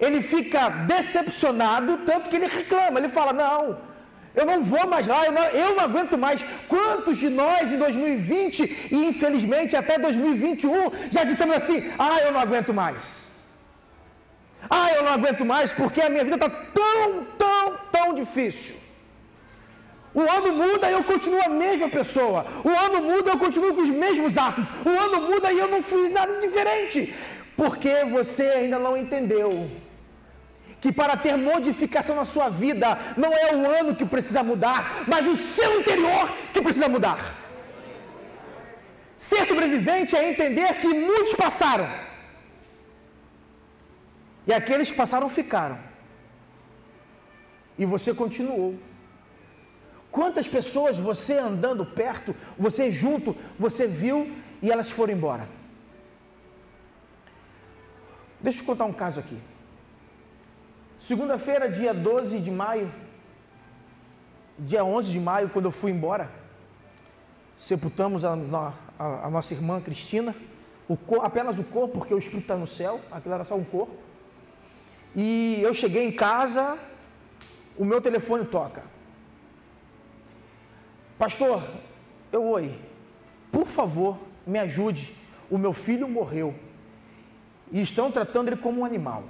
ele 0.00 0.20
fica 0.22 0.62
decepcionado, 0.92 1.98
tanto 2.10 2.30
que 2.30 2.36
ele 2.36 2.46
reclama, 2.46 2.98
ele 3.00 3.10
fala: 3.18 3.34
Não, 3.34 3.60
eu 4.34 4.46
não 4.50 4.58
vou 4.62 4.86
mais 4.94 5.06
lá, 5.06 5.20
eu 5.26 5.32
não, 5.38 5.44
eu 5.64 5.68
não 5.76 5.84
aguento 5.88 6.16
mais. 6.16 6.46
Quantos 6.72 7.18
de 7.18 7.28
nós 7.28 7.70
em 7.70 7.76
2020 7.76 8.88
e 8.96 9.08
infelizmente 9.10 9.76
até 9.82 9.98
2021 9.98 10.90
já 11.10 11.22
dissemos 11.22 11.54
assim: 11.54 11.78
Ah, 11.98 12.18
eu 12.22 12.32
não 12.32 12.40
aguento 12.40 12.72
mais. 12.72 13.30
Ah, 14.68 14.92
eu 14.92 15.02
não 15.02 15.12
aguento 15.12 15.44
mais 15.44 15.72
porque 15.72 16.00
a 16.00 16.10
minha 16.10 16.24
vida 16.24 16.36
está 16.36 16.50
tão, 16.50 17.24
tão, 17.38 17.78
tão 17.90 18.14
difícil. 18.14 18.76
O 20.14 20.20
ano 20.20 20.52
muda 20.52 20.90
e 20.90 20.92
eu 20.92 21.04
continuo 21.04 21.42
a 21.42 21.48
mesma 21.48 21.88
pessoa. 21.88 22.44
O 22.62 22.68
ano 22.68 23.02
muda 23.02 23.30
e 23.30 23.34
eu 23.34 23.38
continuo 23.38 23.74
com 23.74 23.80
os 23.80 23.90
mesmos 23.90 24.36
atos. 24.36 24.68
O 24.84 24.88
ano 24.88 25.22
muda 25.28 25.52
e 25.52 25.58
eu 25.58 25.68
não 25.68 25.82
fiz 25.82 26.10
nada 26.10 26.38
diferente. 26.40 27.14
Porque 27.56 28.04
você 28.04 28.42
ainda 28.42 28.78
não 28.78 28.96
entendeu 28.96 29.70
que 30.80 30.92
para 30.92 31.16
ter 31.16 31.36
modificação 31.36 32.16
na 32.16 32.24
sua 32.24 32.48
vida 32.48 32.98
não 33.16 33.32
é 33.32 33.54
o 33.54 33.70
ano 33.70 33.94
que 33.94 34.04
precisa 34.04 34.42
mudar, 34.42 35.04
mas 35.06 35.26
o 35.26 35.36
seu 35.36 35.80
interior 35.80 36.30
que 36.52 36.60
precisa 36.60 36.88
mudar. 36.88 37.18
Ser 39.16 39.46
sobrevivente 39.46 40.16
é 40.16 40.28
entender 40.28 40.74
que 40.80 40.88
muitos 40.88 41.34
passaram. 41.34 41.88
E 44.46 44.52
aqueles 44.52 44.90
que 44.90 44.96
passaram 44.96 45.28
ficaram. 45.28 45.78
E 47.78 47.84
você 47.84 48.12
continuou. 48.12 48.76
Quantas 50.10 50.46
pessoas 50.46 50.98
você 50.98 51.34
andando 51.34 51.86
perto, 51.86 52.34
você 52.58 52.92
junto, 52.92 53.34
você 53.58 53.86
viu 53.86 54.30
e 54.60 54.70
elas 54.70 54.90
foram 54.90 55.14
embora? 55.14 55.48
Deixa 58.40 58.60
eu 58.60 58.66
contar 58.66 58.84
um 58.84 58.92
caso 58.92 59.20
aqui. 59.20 59.38
Segunda-feira, 60.98 61.68
dia 61.70 61.94
12 61.94 62.40
de 62.40 62.50
maio, 62.50 62.92
dia 64.58 64.84
11 64.84 65.10
de 65.10 65.18
maio, 65.18 65.48
quando 65.48 65.64
eu 65.64 65.72
fui 65.72 65.90
embora, 65.90 66.30
sepultamos 67.56 68.24
a, 68.24 68.34
a, 68.98 69.26
a 69.26 69.30
nossa 69.30 69.54
irmã 69.54 69.80
Cristina, 69.80 70.34
o 70.88 70.96
apenas 71.22 71.58
o 71.58 71.64
corpo, 71.64 71.98
porque 71.98 72.12
o 72.14 72.18
espírito 72.18 72.42
está 72.42 72.56
no 72.56 72.66
céu, 72.66 73.00
aquilo 73.10 73.34
era 73.34 73.44
só 73.44 73.54
um 73.54 73.64
corpo. 73.64 73.96
E 75.14 75.60
eu 75.62 75.74
cheguei 75.74 76.06
em 76.06 76.12
casa, 76.12 76.78
o 77.76 77.84
meu 77.84 78.00
telefone 78.00 78.44
toca. 78.46 78.82
Pastor, 81.18 81.62
eu 82.32 82.44
oi, 82.44 82.74
por 83.50 83.66
favor, 83.66 84.18
me 84.46 84.58
ajude. 84.58 85.16
O 85.50 85.58
meu 85.58 85.72
filho 85.72 86.08
morreu 86.08 86.54
e 87.70 87.80
estão 87.82 88.10
tratando 88.10 88.48
ele 88.48 88.56
como 88.56 88.80
um 88.80 88.84
animal. 88.84 89.24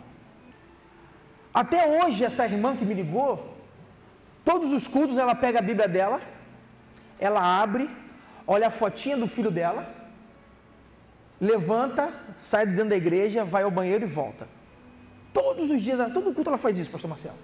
Até 1.53 1.87
hoje, 1.87 2.25
essa 2.25 2.45
irmã 2.45 2.77
que 2.77 2.85
me 2.85 2.95
ligou, 2.95 3.57
todos 4.45 4.73
os 4.73 4.89
cultos 4.89 5.19
ela 5.19 5.35
pega 5.35 5.59
a 5.59 5.63
Bíblia 5.63 5.89
dela, 5.89 6.21
ela 7.19 7.63
abre, 7.63 7.91
olha 8.47 8.69
a 8.69 8.71
fotinha 8.71 9.17
do 9.17 9.27
filho 9.27 9.51
dela, 9.51 9.93
levanta, 11.41 12.13
sai 12.37 12.67
de 12.67 12.73
dentro 12.73 12.91
da 12.91 12.97
igreja, 12.97 13.45
vai 13.45 13.65
ao 13.65 13.71
banheiro 13.71 14.05
e 14.05 14.09
volta. 14.09 14.49
Todos 15.33 15.71
os 15.71 15.81
dias, 15.83 16.13
todo 16.13 16.33
culto 16.35 16.51
ela 16.51 16.59
faz 16.59 16.79
isso, 16.79 16.91
pastor 16.91 17.09
Marcelo. 17.09 17.37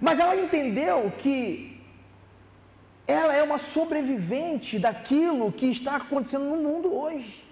Mas 0.00 0.18
ela 0.18 0.34
entendeu 0.36 1.12
que 1.18 1.80
ela 3.06 3.34
é 3.34 3.42
uma 3.42 3.58
sobrevivente 3.58 4.78
daquilo 4.78 5.52
que 5.52 5.66
está 5.66 5.96
acontecendo 5.96 6.44
no 6.44 6.56
mundo 6.56 6.94
hoje. 6.94 7.44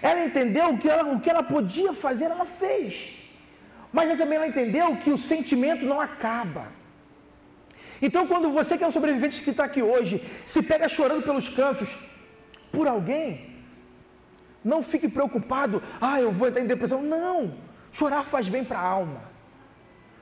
Ela 0.00 0.24
entendeu 0.24 0.76
que 0.78 0.88
ela, 0.88 1.04
o 1.12 1.20
que 1.20 1.30
ela 1.30 1.42
podia 1.42 1.92
fazer, 1.92 2.26
ela 2.26 2.44
fez. 2.44 3.14
Mas 3.92 4.16
também 4.16 4.36
ela 4.36 4.46
entendeu 4.46 4.96
que 4.96 5.10
o 5.10 5.18
sentimento 5.18 5.84
não 5.84 6.00
acaba. 6.00 6.68
Então, 8.00 8.26
quando 8.26 8.50
você 8.50 8.78
que 8.78 8.84
é 8.84 8.86
um 8.86 8.92
sobrevivente 8.92 9.42
que 9.42 9.50
está 9.50 9.64
aqui 9.64 9.82
hoje, 9.82 10.22
se 10.46 10.62
pega 10.62 10.88
chorando 10.88 11.22
pelos 11.22 11.48
cantos 11.48 11.98
por 12.70 12.86
alguém, 12.86 13.47
não 14.68 14.82
fique 14.82 15.08
preocupado, 15.08 15.82
ah, 16.00 16.20
eu 16.20 16.30
vou 16.30 16.46
entrar 16.48 16.62
em 16.62 16.66
depressão. 16.66 17.02
Não! 17.02 17.38
Chorar 17.98 18.22
faz 18.24 18.48
bem 18.48 18.64
para 18.64 18.78
a 18.78 18.88
alma. 18.98 19.22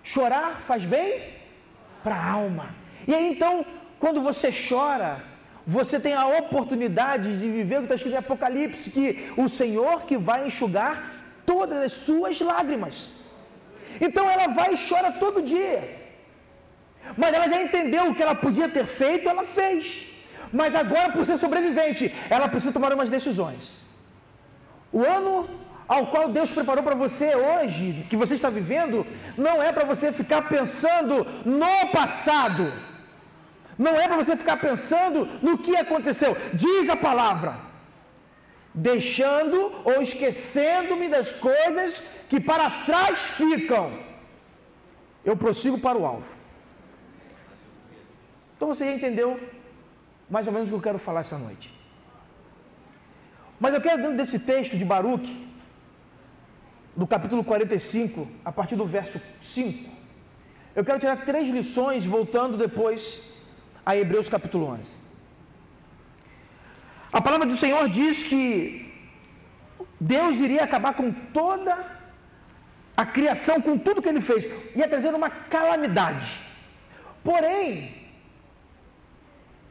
Chorar 0.03 0.61
faz 0.69 0.85
bem 0.85 1.09
para 2.05 2.15
a 2.15 2.31
alma. 2.31 2.67
E 3.09 3.15
aí 3.15 3.27
então, 3.33 3.67
quando 3.99 4.21
você 4.29 4.53
chora, 4.69 5.23
você 5.67 5.99
tem 5.99 6.15
a 6.15 6.27
oportunidade 6.27 7.37
de 7.37 7.51
viver 7.51 7.77
o 7.77 7.79
que 7.79 7.85
está 7.87 7.97
escrito 7.97 8.15
em 8.15 8.19
Apocalipse, 8.19 8.91
que 8.91 9.33
o 9.37 9.49
Senhor 9.49 10.03
que 10.03 10.17
vai 10.17 10.47
enxugar 10.47 10.95
todas 11.45 11.79
as 11.83 11.93
suas 11.93 12.41
lágrimas. 12.41 13.11
Então 14.01 14.29
ela 14.31 14.49
vai 14.49 14.75
e 14.75 14.79
chora 14.89 15.11
todo 15.13 15.43
dia. 15.43 16.07
Mas 17.17 17.33
ela 17.35 17.49
já 17.49 17.63
entendeu 17.63 18.11
o 18.11 18.15
que 18.15 18.23
ela 18.23 18.35
podia 18.35 18.69
ter 18.69 18.87
feito, 18.87 19.29
ela 19.29 19.45
fez. 19.45 20.07
Mas 20.53 20.75
agora, 20.75 21.11
por 21.13 21.25
ser 21.27 21.39
sobrevivente, 21.39 22.15
ela 22.31 22.49
precisa 22.49 22.73
tomar 22.73 22.93
umas 22.93 23.09
decisões. 23.09 23.86
O 24.97 25.03
ano 25.05 25.33
ao 25.95 26.07
qual 26.13 26.27
Deus 26.37 26.51
preparou 26.51 26.83
para 26.83 26.95
você 26.95 27.29
hoje, 27.49 28.07
que 28.09 28.17
você 28.23 28.35
está 28.37 28.49
vivendo, 28.49 29.07
não 29.47 29.63
é 29.63 29.71
para 29.77 29.85
você 29.85 30.11
ficar 30.21 30.41
pensando 30.55 31.15
no 31.45 31.77
passado. 31.93 32.65
Não 33.77 33.95
é 34.03 34.09
para 34.09 34.17
você 34.23 34.35
ficar 34.43 34.57
pensando 34.57 35.29
no 35.43 35.59
que 35.59 35.77
aconteceu. 35.77 36.35
Diz 36.55 36.89
a 36.89 36.97
palavra: 36.97 37.59
deixando 38.89 39.59
ou 39.85 40.01
esquecendo-me 40.01 41.11
das 41.17 41.31
coisas 41.31 42.03
que 42.31 42.41
para 42.41 42.67
trás 42.89 43.19
ficam, 43.43 43.87
eu 45.31 45.37
prossigo 45.37 45.79
para 45.87 45.99
o 45.99 46.07
alvo. 46.07 46.33
Então 48.57 48.69
você 48.69 48.87
já 48.87 48.93
entendeu 48.93 49.39
mais 50.31 50.47
ou 50.47 50.55
menos 50.55 50.69
o 50.69 50.73
que 50.73 50.79
eu 50.79 50.89
quero 50.89 50.99
falar 50.99 51.21
essa 51.21 51.37
noite. 51.37 51.76
Mas 53.59 53.75
eu 53.75 53.81
quero, 53.81 54.03
dentro 54.03 54.17
desse 54.17 54.39
texto 54.39 54.77
de 54.77 54.85
Baruque, 54.85 55.47
do 56.95 57.07
capítulo 57.07 57.43
45, 57.43 58.29
a 58.45 58.53
partir 58.53 58.77
do 58.77 58.87
verso 58.87 59.21
5, 59.41 59.91
eu 60.75 60.85
quero 60.85 60.99
tirar 60.99 61.25
três 61.25 61.49
lições, 61.49 62.05
voltando 62.05 62.57
depois 62.57 63.21
a 63.85 63.97
Hebreus 63.97 64.29
capítulo 64.29 64.67
11. 64.67 64.91
A 67.13 67.21
palavra 67.21 67.47
do 67.47 67.57
Senhor 67.57 67.89
diz 67.89 68.23
que 68.23 68.93
Deus 69.99 70.37
iria 70.37 70.65
acabar 70.65 70.93
com 70.95 71.11
toda 71.11 71.97
a 72.97 73.07
criação, 73.07 73.61
com 73.61 73.79
tudo 73.79 74.03
que 74.03 74.09
ele 74.09 74.21
fez, 74.21 74.47
ia 74.75 74.89
trazer 74.89 75.15
uma 75.15 75.31
calamidade. 75.31 76.29
Porém, 77.23 77.95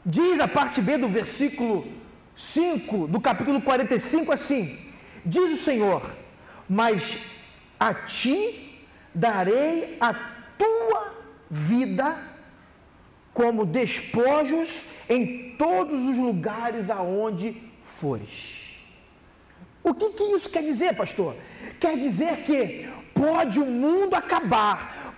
diz 0.05 0.39
a 0.39 0.47
parte 0.47 0.81
B 0.81 0.97
do 0.97 1.07
versículo 1.07 1.87
5 2.35 3.07
do 3.07 3.19
capítulo 3.21 3.61
45 3.61 4.31
assim: 4.31 4.77
Diz 5.25 5.51
o 5.51 5.57
Senhor, 5.57 6.11
mas 6.67 7.17
a 7.79 7.93
ti 7.93 8.85
darei 9.13 9.97
a 9.99 10.13
tua 10.57 11.13
vida 11.49 12.17
como 13.33 13.65
despojos 13.65 14.85
em 15.09 15.55
todos 15.57 16.07
os 16.09 16.17
lugares 16.17 16.89
aonde 16.89 17.61
fores. 17.81 18.79
O 19.83 19.93
que, 19.93 20.09
que 20.11 20.23
isso 20.23 20.49
quer 20.49 20.63
dizer, 20.63 20.95
pastor? 20.95 21.35
Quer 21.79 21.97
dizer 21.97 22.37
que 22.37 22.89
pode 23.21 23.57
o 23.59 23.65
mundo 23.83 24.13
acabar, 24.21 24.75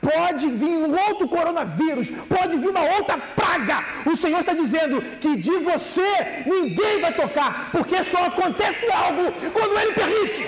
pode 0.09 0.45
vir 0.61 0.75
um 0.85 0.91
outro 1.05 1.25
coronavírus, 1.35 2.09
pode 2.35 2.53
vir 2.61 2.69
uma 2.75 2.85
outra 2.97 3.17
praga. 3.39 3.77
O 4.11 4.15
Senhor 4.23 4.41
está 4.41 4.53
dizendo 4.63 5.01
que 5.23 5.31
de 5.47 5.55
você 5.69 6.11
ninguém 6.53 6.95
vai 7.05 7.13
tocar, 7.23 7.49
porque 7.71 8.03
só 8.03 8.21
acontece 8.31 8.85
algo 9.05 9.23
quando 9.57 9.79
Ele 9.81 9.93
permite. 10.01 10.45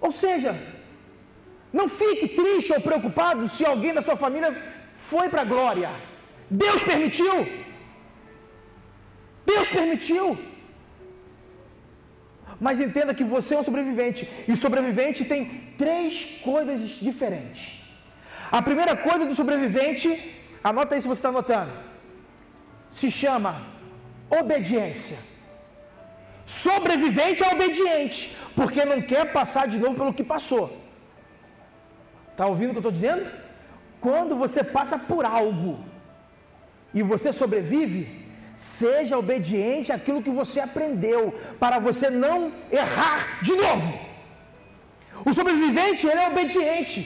Ou 0.00 0.12
seja, 0.22 0.52
não 1.78 1.86
fique 2.00 2.28
triste 2.40 2.72
ou 2.72 2.80
preocupado 2.88 3.48
se 3.54 3.64
alguém 3.64 3.94
da 3.96 4.02
sua 4.02 4.16
família 4.24 4.50
foi 4.94 5.28
para 5.32 5.42
a 5.42 5.50
glória. 5.54 5.90
Deus 6.50 6.82
permitiu. 6.82 7.34
Deus 9.52 9.68
permitiu. 9.78 10.26
Mas 12.60 12.80
entenda 12.80 13.14
que 13.14 13.24
você 13.24 13.54
é 13.54 13.58
um 13.58 13.64
sobrevivente. 13.64 14.28
E 14.48 14.56
sobrevivente 14.56 15.24
tem 15.24 15.44
três 15.76 16.24
coisas 16.42 16.80
diferentes. 17.00 17.80
A 18.50 18.60
primeira 18.62 18.96
coisa 18.96 19.26
do 19.26 19.34
sobrevivente, 19.34 20.08
anota 20.62 20.94
aí 20.94 21.02
se 21.02 21.08
você 21.08 21.18
está 21.18 21.28
anotando, 21.28 21.72
se 22.90 23.10
chama 23.10 23.62
obediência. 24.30 25.18
Sobrevivente 26.44 27.42
é 27.42 27.52
obediente, 27.52 28.34
porque 28.56 28.84
não 28.84 29.02
quer 29.02 29.32
passar 29.32 29.68
de 29.68 29.78
novo 29.78 29.94
pelo 29.94 30.14
que 30.14 30.24
passou. 30.24 30.76
Está 32.32 32.46
ouvindo 32.46 32.70
o 32.70 32.72
que 32.72 32.78
eu 32.78 32.80
estou 32.80 32.92
dizendo? 32.92 33.30
Quando 34.00 34.36
você 34.36 34.64
passa 34.64 34.98
por 34.98 35.24
algo 35.24 35.78
e 36.94 37.02
você 37.02 37.32
sobrevive, 37.32 38.27
Seja 38.58 39.16
obediente 39.16 39.92
àquilo 39.92 40.20
que 40.20 40.30
você 40.30 40.58
aprendeu, 40.58 41.32
para 41.60 41.78
você 41.78 42.10
não 42.10 42.52
errar 42.72 43.40
de 43.40 43.54
novo. 43.54 43.96
O 45.24 45.32
sobrevivente, 45.32 46.08
ele 46.08 46.20
é 46.20 46.28
obediente. 46.28 47.00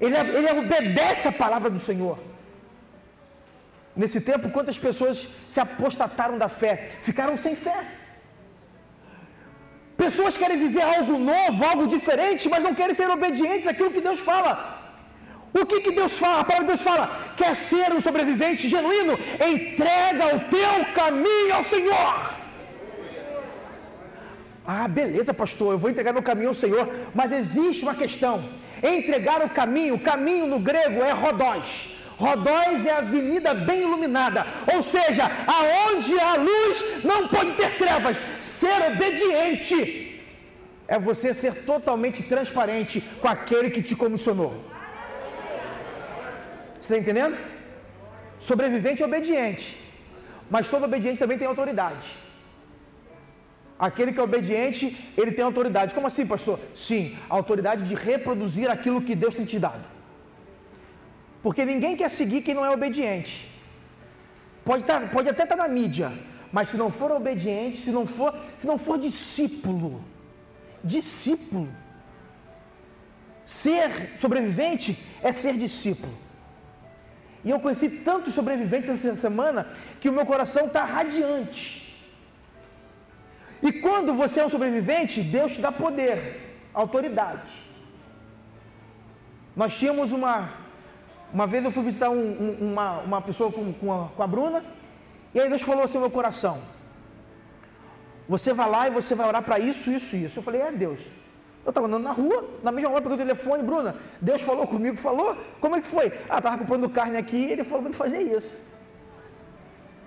Ele, 0.00 0.16
ele 0.16 0.50
obedece 0.58 1.28
a 1.28 1.32
palavra 1.32 1.70
do 1.70 1.78
Senhor. 1.78 2.18
Nesse 3.94 4.20
tempo, 4.20 4.50
quantas 4.50 4.76
pessoas 4.76 5.28
se 5.48 5.60
apostataram 5.60 6.36
da 6.36 6.48
fé? 6.48 6.90
Ficaram 7.02 7.38
sem 7.38 7.54
fé. 7.54 7.86
Pessoas 9.96 10.36
querem 10.36 10.58
viver 10.58 10.82
algo 10.82 11.18
novo, 11.18 11.64
algo 11.64 11.86
diferente, 11.86 12.48
mas 12.48 12.64
não 12.64 12.74
querem 12.74 12.94
ser 12.94 13.08
obedientes 13.08 13.68
àquilo 13.68 13.92
que 13.92 14.00
Deus 14.00 14.18
fala. 14.18 14.81
O 15.54 15.66
que, 15.66 15.80
que 15.80 15.92
Deus 15.92 16.18
fala? 16.18 16.40
A 16.40 16.44
palavra 16.44 16.66
de 16.66 16.72
Deus 16.72 16.82
fala: 16.82 17.34
quer 17.36 17.54
ser 17.54 17.92
um 17.92 18.00
sobrevivente 18.00 18.68
genuíno? 18.68 19.18
Entrega 19.54 20.36
o 20.36 20.40
teu 20.40 20.94
caminho 20.94 21.54
ao 21.54 21.64
Senhor. 21.64 22.42
Ah, 24.64 24.86
beleza, 24.86 25.34
pastor, 25.34 25.72
eu 25.72 25.78
vou 25.78 25.90
entregar 25.90 26.12
meu 26.12 26.22
caminho 26.22 26.48
ao 26.48 26.54
Senhor, 26.54 26.88
mas 27.14 27.32
existe 27.32 27.82
uma 27.82 27.94
questão. 27.94 28.48
Entregar 28.82 29.44
o 29.44 29.50
caminho, 29.50 29.98
caminho 29.98 30.46
no 30.46 30.58
grego 30.58 31.02
é 31.02 31.10
rodós. 31.10 31.96
Rodóis 32.16 32.86
é 32.86 32.92
avenida 32.92 33.52
bem 33.52 33.82
iluminada, 33.82 34.46
ou 34.72 34.80
seja, 34.80 35.24
aonde 35.46 36.18
a 36.20 36.36
luz 36.36 37.04
não 37.04 37.26
pode 37.26 37.52
ter 37.52 37.76
trevas. 37.76 38.22
Ser 38.40 38.80
obediente 38.92 40.20
é 40.86 40.98
você 40.98 41.34
ser 41.34 41.64
totalmente 41.64 42.22
transparente 42.22 43.00
com 43.20 43.28
aquele 43.28 43.70
que 43.70 43.82
te 43.82 43.96
comissionou. 43.96 44.71
Você 46.82 46.94
está 46.94 46.98
entendendo? 46.98 47.38
Sobrevivente 48.40 49.04
é 49.04 49.06
obediente, 49.06 49.78
mas 50.50 50.66
todo 50.66 50.84
obediente 50.84 51.20
também 51.20 51.38
tem 51.38 51.46
autoridade. 51.46 52.08
Aquele 53.78 54.12
que 54.12 54.18
é 54.18 54.22
obediente, 54.22 54.84
ele 55.16 55.30
tem 55.30 55.44
autoridade. 55.44 55.94
Como 55.94 56.08
assim, 56.08 56.26
pastor? 56.26 56.58
Sim, 56.74 57.16
a 57.30 57.34
autoridade 57.36 57.84
de 57.84 57.94
reproduzir 57.94 58.68
aquilo 58.68 59.00
que 59.00 59.14
Deus 59.14 59.32
tem 59.32 59.44
te 59.44 59.60
dado. 59.60 59.84
Porque 61.40 61.64
ninguém 61.64 61.94
quer 61.96 62.10
seguir 62.10 62.42
quem 62.42 62.52
não 62.52 62.64
é 62.64 62.70
obediente. 62.70 63.48
Pode, 64.64 64.82
tá, 64.82 65.00
pode 65.02 65.28
até 65.28 65.44
estar 65.44 65.56
tá 65.56 65.62
na 65.62 65.68
mídia, 65.68 66.12
mas 66.50 66.68
se 66.70 66.76
não 66.76 66.90
for 66.90 67.12
obediente, 67.12 67.78
se 67.78 67.92
não 67.92 68.06
for, 68.06 68.36
se 68.58 68.66
não 68.66 68.76
for 68.76 68.98
discípulo, 68.98 70.04
discípulo. 70.82 71.68
Ser 73.44 74.18
sobrevivente 74.18 74.98
é 75.22 75.32
ser 75.32 75.56
discípulo. 75.56 76.31
E 77.44 77.50
eu 77.50 77.58
conheci 77.58 77.88
tantos 77.88 78.34
sobreviventes 78.34 78.88
essa 78.88 79.16
semana 79.16 79.66
que 80.00 80.08
o 80.08 80.12
meu 80.12 80.24
coração 80.24 80.66
está 80.66 80.84
radiante. 80.84 81.82
E 83.62 83.72
quando 83.72 84.14
você 84.14 84.40
é 84.40 84.44
um 84.44 84.48
sobrevivente, 84.48 85.22
Deus 85.22 85.54
te 85.54 85.60
dá 85.60 85.70
poder, 85.70 86.58
autoridade. 86.74 87.52
Nós 89.56 89.76
tínhamos 89.78 90.12
uma. 90.12 90.60
Uma 91.32 91.46
vez 91.46 91.64
eu 91.64 91.70
fui 91.70 91.84
visitar 91.84 92.10
um, 92.10 92.20
um, 92.42 92.72
uma, 92.72 92.98
uma 92.98 93.22
pessoa 93.22 93.50
com, 93.50 93.72
com, 93.72 93.92
a, 93.92 94.08
com 94.08 94.22
a 94.22 94.26
Bruna, 94.26 94.62
e 95.34 95.40
aí 95.40 95.48
Deus 95.48 95.62
falou 95.62 95.84
assim 95.84 95.98
meu 95.98 96.10
coração: 96.10 96.62
Você 98.28 98.52
vai 98.52 98.68
lá 98.68 98.88
e 98.88 98.90
você 98.90 99.14
vai 99.14 99.26
orar 99.26 99.42
para 99.42 99.58
isso, 99.58 99.90
isso, 99.90 100.14
isso. 100.16 100.38
Eu 100.38 100.42
falei: 100.42 100.60
É 100.60 100.72
Deus. 100.72 101.00
Eu 101.64 101.70
estava 101.70 101.86
andando 101.86 102.02
na 102.02 102.12
rua, 102.12 102.44
na 102.62 102.72
mesma 102.72 102.90
hora 102.90 103.00
peguei 103.00 103.16
o 103.16 103.20
telefone, 103.20 103.62
Bruna, 103.62 103.94
Deus 104.20 104.42
falou 104.42 104.66
comigo, 104.66 104.96
falou? 104.96 105.36
Como 105.60 105.76
é 105.76 105.80
que 105.80 105.86
foi? 105.86 106.12
Ah, 106.28 106.38
estava 106.38 106.58
comprando 106.58 106.88
carne 106.90 107.16
aqui 107.16 107.36
e 107.36 107.52
ele 107.52 107.64
falou 107.64 107.84
para 107.84 107.92
fazer 107.92 108.18
isso. 108.18 108.60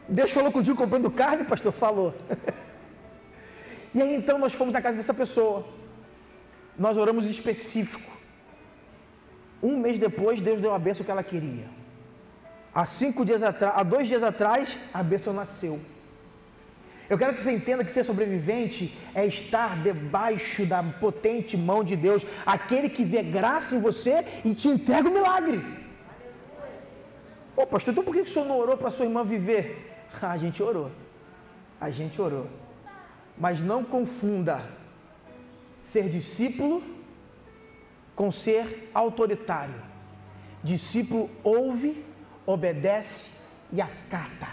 Deus 0.07 0.31
falou 0.31 0.51
contigo 0.51 0.75
comprando 0.75 1.09
carne, 1.09 1.45
pastor? 1.45 1.71
Falou. 1.71 2.13
e 3.95 4.01
aí 4.01 4.13
então 4.15 4.38
nós 4.38 4.53
fomos 4.53 4.74
na 4.74 4.81
casa 4.81 4.97
dessa 4.97 5.13
pessoa. 5.13 5.65
Nós 6.77 6.97
oramos 6.97 7.25
específico. 7.25 8.12
Um 9.63 9.77
mês 9.77 9.97
depois, 9.97 10.41
Deus 10.41 10.59
deu 10.59 10.74
a 10.74 10.79
bênção 10.79 11.05
que 11.05 11.12
ela 11.12 11.24
queria. 11.24 11.67
Há 12.74 12.85
cinco 12.85 13.24
dias 13.24 13.41
atrás, 13.41 13.74
há 13.77 13.83
dois 13.83 14.09
dias 14.09 14.21
atrás, 14.21 14.77
a 14.93 15.01
bênção 15.01 15.33
nasceu. 15.33 15.79
Eu 17.09 17.17
quero 17.17 17.35
que 17.35 17.43
você 17.43 17.51
entenda 17.51 17.83
que 17.83 17.91
ser 17.91 18.03
sobrevivente 18.03 18.97
é 19.13 19.25
estar 19.25 19.81
debaixo 19.83 20.65
da 20.65 20.81
potente 20.81 21.55
mão 21.55 21.83
de 21.83 21.95
Deus, 21.95 22.25
aquele 22.45 22.89
que 22.89 23.05
vê 23.05 23.21
graça 23.21 23.75
em 23.75 23.79
você 23.79 24.25
e 24.43 24.55
te 24.55 24.68
entrega 24.68 25.07
o 25.07 25.13
milagre. 25.13 25.63
Ô 27.55 27.65
pastor, 27.65 27.91
então 27.91 28.03
por 28.03 28.13
que 28.13 28.22
o 28.22 28.27
senhor 28.27 28.48
não 28.48 28.57
orou 28.57 28.75
para 28.75 28.91
sua 28.91 29.05
irmã 29.05 29.24
viver? 29.24 29.94
A 30.22 30.37
gente 30.37 30.61
orou. 30.61 30.91
A 31.79 31.89
gente 31.89 32.20
orou. 32.22 32.48
Mas 33.37 33.61
não 33.61 33.83
confunda 33.83 34.63
ser 35.81 36.09
discípulo 36.09 36.81
com 38.15 38.31
ser 38.31 38.89
autoritário. 38.94 39.81
Discípulo 40.63 41.29
ouve, 41.44 42.03
obedece 42.46 43.29
e 43.72 43.81
acata. 43.81 44.48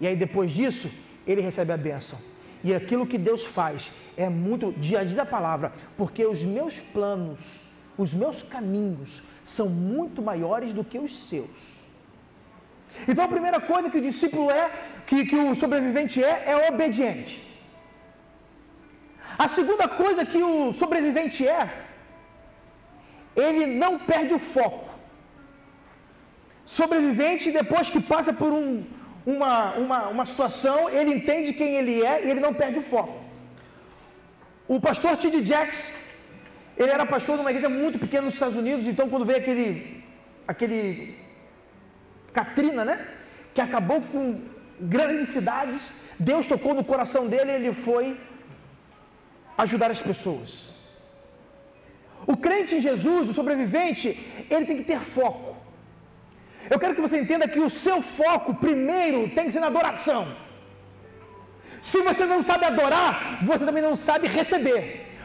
E 0.00 0.06
aí 0.06 0.16
depois 0.16 0.50
disso, 0.50 0.90
ele 1.26 1.40
recebe 1.40 1.72
a 1.72 1.76
bênção. 1.76 2.18
E 2.62 2.74
aquilo 2.74 3.06
que 3.06 3.18
Deus 3.18 3.44
faz 3.44 3.92
é 4.16 4.28
muito 4.28 4.72
dia 4.72 5.00
a 5.00 5.04
dia 5.04 5.16
da 5.16 5.26
palavra, 5.26 5.72
porque 5.96 6.24
os 6.24 6.42
meus 6.42 6.80
planos, 6.80 7.66
os 7.98 8.14
meus 8.14 8.42
caminhos 8.42 9.22
são 9.44 9.68
muito 9.68 10.22
maiores 10.22 10.72
do 10.72 10.82
que 10.82 10.98
os 10.98 11.14
seus. 11.28 11.84
Então 13.06 13.24
a 13.24 13.28
primeira 13.28 13.60
coisa 13.60 13.90
que 13.90 13.98
o 13.98 14.00
discípulo 14.00 14.50
é, 14.50 14.70
que, 15.06 15.26
que 15.26 15.36
o 15.36 15.54
sobrevivente 15.54 16.22
é, 16.22 16.44
é 16.52 16.68
obediente. 16.70 17.42
A 19.36 19.48
segunda 19.48 19.86
coisa 19.88 20.24
que 20.24 20.42
o 20.42 20.72
sobrevivente 20.72 21.46
é, 21.46 21.62
ele 23.36 23.66
não 23.66 23.98
perde 23.98 24.32
o 24.32 24.38
foco. 24.38 24.94
Sobrevivente, 26.64 27.50
depois 27.50 27.90
que 27.90 28.00
passa 28.00 28.32
por 28.32 28.52
um, 28.52 28.84
uma, 29.26 29.74
uma, 29.74 30.08
uma 30.08 30.24
situação, 30.24 30.90
ele 30.90 31.14
entende 31.14 31.52
quem 31.52 31.76
ele 31.76 32.04
é 32.04 32.24
e 32.24 32.30
ele 32.30 32.40
não 32.40 32.52
perde 32.52 32.78
o 32.78 32.82
foco. 32.82 33.22
O 34.68 34.80
pastor 34.80 35.16
T.D. 35.16 35.44
Jacks, 35.44 35.92
ele 36.76 36.90
era 36.90 37.06
pastor 37.06 37.36
de 37.36 37.42
uma 37.42 37.50
igreja 37.50 37.68
muito 37.68 37.98
pequena 37.98 38.22
nos 38.22 38.34
Estados 38.34 38.56
Unidos, 38.56 38.88
então 38.88 39.08
quando 39.08 39.24
veio 39.24 39.38
aquele, 39.38 40.04
aquele 40.48 41.18
Katrina, 42.32 42.84
né? 42.84 43.06
Que 43.54 43.60
acabou 43.60 44.00
com 44.00 44.40
grandes 44.80 45.28
cidades, 45.28 45.92
Deus 46.18 46.46
tocou 46.46 46.74
no 46.74 46.84
coração 46.84 47.26
dele 47.28 47.52
e 47.52 47.54
ele 47.54 47.72
foi 47.72 48.18
ajudar 49.56 49.90
as 49.90 50.00
pessoas. 50.00 50.68
O 52.26 52.36
crente 52.36 52.74
em 52.74 52.80
Jesus, 52.80 53.30
o 53.30 53.34
sobrevivente, 53.34 54.18
ele 54.50 54.64
tem 54.64 54.76
que 54.76 54.84
ter 54.84 55.00
foco. 55.00 55.53
Eu 56.70 56.78
quero 56.78 56.94
que 56.94 57.00
você 57.00 57.18
entenda 57.18 57.46
que 57.48 57.60
o 57.60 57.70
seu 57.70 58.00
foco 58.00 58.54
primeiro 58.54 59.28
tem 59.30 59.46
que 59.46 59.52
ser 59.52 59.60
na 59.60 59.68
adoração. 59.68 60.26
Se 61.82 62.00
você 62.00 62.24
não 62.24 62.42
sabe 62.42 62.64
adorar, 62.64 63.38
você 63.42 63.64
também 63.64 63.82
não 63.82 63.94
sabe 63.94 64.26
receber. 64.26 64.82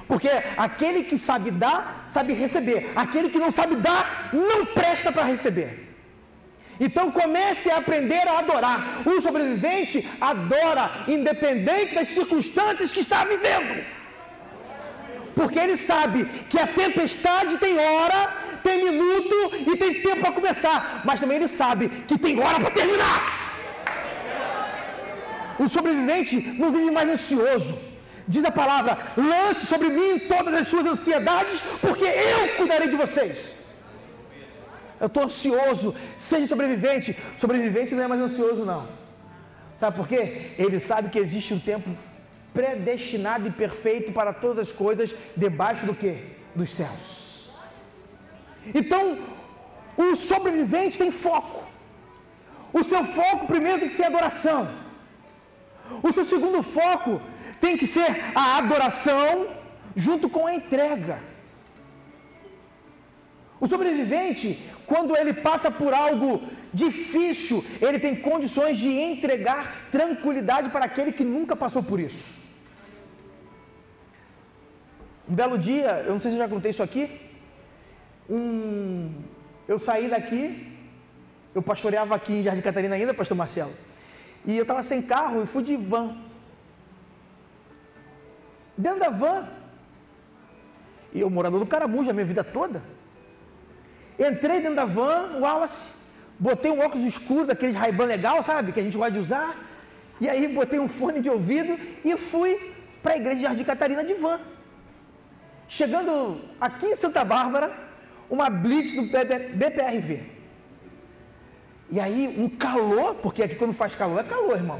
Porque 0.07 0.29
aquele 0.57 1.03
que 1.03 1.17
sabe 1.17 1.51
dar, 1.51 2.05
sabe 2.09 2.33
receber. 2.33 2.91
Aquele 2.95 3.29
que 3.29 3.37
não 3.37 3.51
sabe 3.51 3.75
dar, 3.75 4.29
não 4.33 4.65
presta 4.65 5.11
para 5.11 5.23
receber. 5.23 5.89
Então 6.79 7.11
comece 7.11 7.69
a 7.69 7.77
aprender 7.77 8.27
a 8.27 8.39
adorar. 8.39 9.03
O 9.05 9.21
sobrevivente 9.21 10.07
adora, 10.19 10.91
independente 11.07 11.95
das 11.95 12.09
circunstâncias 12.09 12.91
que 12.91 13.01
está 13.01 13.23
vivendo. 13.23 13.83
Porque 15.35 15.59
ele 15.59 15.77
sabe 15.77 16.25
que 16.49 16.59
a 16.59 16.67
tempestade 16.67 17.57
tem 17.57 17.77
hora 17.77 18.19
tem 18.63 18.83
minuto 18.83 19.35
e 19.71 19.77
tem 19.77 20.01
tempo 20.01 20.21
para 20.21 20.31
começar, 20.31 21.01
mas 21.03 21.19
também 21.19 21.37
ele 21.37 21.47
sabe 21.47 21.89
que 22.07 22.17
tem 22.17 22.39
hora 22.39 22.59
para 22.59 22.71
terminar. 22.71 23.17
O 25.59 25.67
sobrevivente 25.67 26.35
não 26.57 26.71
vive 26.71 26.89
mais 26.89 27.09
ansioso. 27.09 27.77
Diz 28.27 28.45
a 28.45 28.51
palavra: 28.51 28.97
lance 29.17 29.65
sobre 29.65 29.89
mim 29.89 30.19
todas 30.19 30.53
as 30.53 30.67
suas 30.67 30.85
ansiedades, 30.85 31.61
porque 31.81 32.05
eu 32.05 32.55
cuidarei 32.57 32.87
de 32.87 32.95
vocês. 32.95 33.57
Eu 34.99 35.07
estou 35.07 35.23
ansioso, 35.23 35.95
seja 36.17 36.47
sobrevivente. 36.47 37.17
Sobrevivente 37.37 37.95
não 37.95 38.03
é 38.03 38.07
mais 38.07 38.21
ansioso, 38.21 38.65
não. 38.65 38.87
Sabe 39.79 39.95
por 39.95 40.07
quê? 40.07 40.51
Ele 40.57 40.79
sabe 40.79 41.09
que 41.09 41.19
existe 41.19 41.53
um 41.53 41.59
tempo 41.59 41.89
predestinado 42.53 43.47
e 43.47 43.51
perfeito 43.51 44.11
para 44.11 44.33
todas 44.33 44.59
as 44.59 44.71
coisas 44.71 45.15
debaixo 45.35 45.85
do 45.85 45.95
que? 45.95 46.21
Dos 46.53 46.71
céus. 46.71 47.28
Então, 48.73 49.17
o 49.97 50.15
sobrevivente 50.15 50.97
tem 50.97 51.11
foco. 51.11 51.67
O 52.71 52.83
seu 52.83 53.03
foco 53.03 53.47
primeiro 53.47 53.79
tem 53.79 53.87
que 53.87 53.93
ser 53.93 54.05
adoração. 54.05 54.69
O 56.03 56.11
seu 56.11 56.23
segundo 56.23 56.61
foco 56.61 57.21
tem 57.59 57.75
que 57.75 57.87
ser 57.87 58.09
a 58.35 58.57
adoração 58.57 59.47
junto 59.95 60.29
com 60.29 60.45
a 60.45 60.53
entrega. 60.53 61.19
O 63.59 63.67
sobrevivente, 63.67 64.47
quando 64.85 65.17
ele 65.17 65.33
passa 65.33 65.69
por 65.69 65.93
algo 65.93 66.41
difícil, 66.73 67.65
ele 67.81 67.99
tem 67.99 68.15
condições 68.15 68.77
de 68.77 68.87
entregar 68.87 69.89
tranquilidade 69.91 70.69
para 70.69 70.85
aquele 70.85 71.11
que 71.11 71.25
nunca 71.25 71.55
passou 71.55 71.83
por 71.83 71.99
isso. 71.99 72.33
Um 75.27 75.35
belo 75.35 75.57
dia, 75.57 76.03
eu 76.05 76.13
não 76.13 76.19
sei 76.19 76.31
se 76.31 76.37
eu 76.37 76.43
já 76.43 76.49
contei 76.49 76.71
isso 76.71 76.81
aqui, 76.81 77.28
um, 78.29 79.13
eu 79.67 79.79
saí 79.79 80.07
daqui, 80.09 80.77
eu 81.53 81.61
pastoreava 81.61 82.15
aqui 82.15 82.33
em 82.33 82.43
Jardim 82.43 82.61
Catarina 82.61 82.95
ainda, 82.95 83.13
pastor 83.13 83.35
Marcelo, 83.35 83.73
e 84.45 84.55
eu 84.57 84.63
estava 84.63 84.83
sem 84.83 85.01
carro 85.01 85.43
e 85.43 85.47
fui 85.47 85.63
de 85.63 85.75
van. 85.75 86.15
Dentro 88.77 88.99
da 88.99 89.09
van, 89.09 89.47
e 91.13 91.19
eu 91.19 91.29
morador 91.29 91.59
do 91.59 91.65
Caramujo 91.65 92.09
a 92.09 92.13
minha 92.13 92.25
vida 92.25 92.43
toda, 92.43 92.81
Entrei 94.19 94.59
dentro 94.59 94.75
da 94.75 94.83
van, 94.83 95.39
Wallace, 95.39 95.89
botei 96.37 96.69
um 96.69 96.81
óculos 96.81 97.07
escuro, 97.07 97.45
daquele 97.45 97.71
Ray-Ban 97.71 98.03
legal, 98.03 98.43
sabe? 98.43 98.73
Que 98.73 98.81
a 98.81 98.83
gente 98.83 98.97
gosta 98.97 99.13
de 99.13 99.19
usar. 99.19 99.57
E 100.19 100.27
aí 100.27 100.49
botei 100.49 100.77
um 100.77 100.89
fone 100.89 101.21
de 101.21 101.29
ouvido 101.29 101.79
e 102.03 102.17
fui 102.17 102.75
para 103.01 103.13
a 103.13 103.15
igreja 103.15 103.37
de 103.37 103.43
Jardim 103.43 103.63
Catarina 103.63 104.03
de 104.03 104.13
van. 104.15 104.41
Chegando 105.69 106.41
aqui 106.59 106.87
em 106.87 106.95
Santa 106.97 107.23
Bárbara, 107.23 107.71
uma 108.29 108.49
blitz 108.49 108.93
do 108.93 109.03
BPRV. 109.03 110.23
E 111.91 111.99
aí 111.99 112.27
um 112.37 112.47
calor, 112.49 113.15
porque 113.15 113.41
aqui 113.43 113.55
quando 113.55 113.73
faz 113.73 113.95
calor 113.95 114.19
é 114.19 114.23
calor, 114.23 114.55
irmão. 114.55 114.79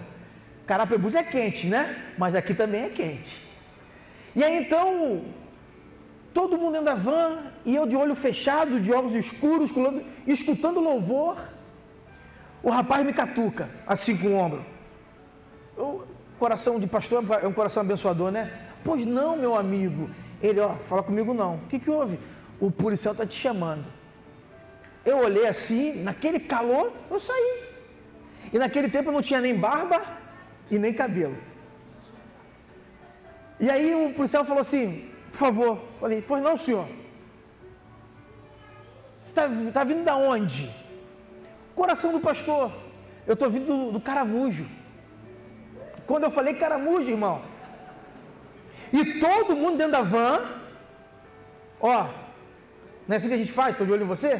Carapebus 0.68 1.16
é 1.16 1.24
quente, 1.24 1.66
né? 1.66 2.14
Mas 2.18 2.36
aqui 2.36 2.54
também 2.54 2.84
é 2.84 2.90
quente. 2.90 3.36
E 4.36 4.44
aí 4.44 4.58
então, 4.58 5.24
todo 6.34 6.58
mundo 6.58 6.74
dentro 6.74 6.86
da 6.86 6.96
van, 6.96 7.40
e 7.66 7.76
eu 7.76 7.88
de 7.88 7.96
olho 7.96 8.16
fechado, 8.16 8.80
de 8.80 8.92
óculos 8.92 9.16
escuros, 9.16 9.72
escutando 10.28 10.80
louvor. 10.80 11.38
O 12.62 12.70
rapaz 12.70 13.04
me 13.06 13.14
catuca, 13.14 13.70
assim 13.88 14.16
com 14.16 14.28
o 14.28 14.36
ombro. 14.36 14.64
O 15.76 16.04
coração 16.38 16.80
de 16.80 16.86
pastor 16.86 17.24
é 17.42 17.48
um 17.48 17.54
coração 17.54 17.82
abençoador, 17.82 18.32
né? 18.32 18.52
Pois 18.84 19.06
não, 19.06 19.36
meu 19.36 19.56
amigo. 19.56 20.10
Ele, 20.42 20.60
ó, 20.60 20.76
fala 20.86 21.02
comigo 21.02 21.34
não. 21.34 21.56
O 21.56 21.68
que, 21.70 21.80
que 21.80 21.90
houve? 21.90 22.20
O 22.60 22.70
policial 22.70 23.14
está 23.14 23.26
te 23.26 23.36
chamando. 23.36 23.86
Eu 25.06 25.20
olhei 25.20 25.48
assim, 25.48 26.04
naquele 26.04 26.40
calor, 26.40 26.92
eu 27.10 27.20
saí. 27.20 27.64
E 28.52 28.58
naquele 28.58 28.90
tempo 28.90 29.10
eu 29.10 29.14
não 29.14 29.22
tinha 29.22 29.40
nem 29.40 29.56
barba, 29.56 30.02
e 30.70 30.78
nem 30.78 30.94
cabelo. 30.94 31.38
E 33.60 33.70
aí 33.70 33.94
o 33.94 34.14
policial 34.14 34.46
falou 34.46 34.62
assim, 34.62 35.10
por 35.32 35.38
favor. 35.38 35.80
Falei, 36.00 36.22
pois 36.22 36.42
não, 36.42 36.56
senhor. 36.56 36.88
Você 39.22 39.30
está 39.30 39.50
tá 39.72 39.84
vindo 39.84 40.04
da 40.04 40.16
onde? 40.16 40.74
Coração 41.76 42.12
do 42.12 42.20
pastor. 42.20 42.72
Eu 43.28 43.34
estou 43.34 43.50
vindo 43.50 43.66
do, 43.66 43.92
do 43.94 44.02
caramujo. 44.02 44.66
Quando 46.08 46.24
eu 46.24 46.32
falei 46.32 46.54
caramujo, 46.54 47.10
irmão. 47.10 47.42
E 48.92 49.20
todo 49.20 49.56
mundo 49.56 49.78
dentro 49.78 49.92
da 49.92 50.02
van, 50.02 50.42
ó, 51.80 52.08
não 53.10 53.16
é 53.16 53.18
assim 53.18 53.30
que 53.30 53.34
a 53.34 53.42
gente 53.44 53.52
faz? 53.60 53.72
Estou 53.72 53.88
de 53.88 53.94
olho 53.94 54.04
em 54.04 54.12
você? 54.16 54.32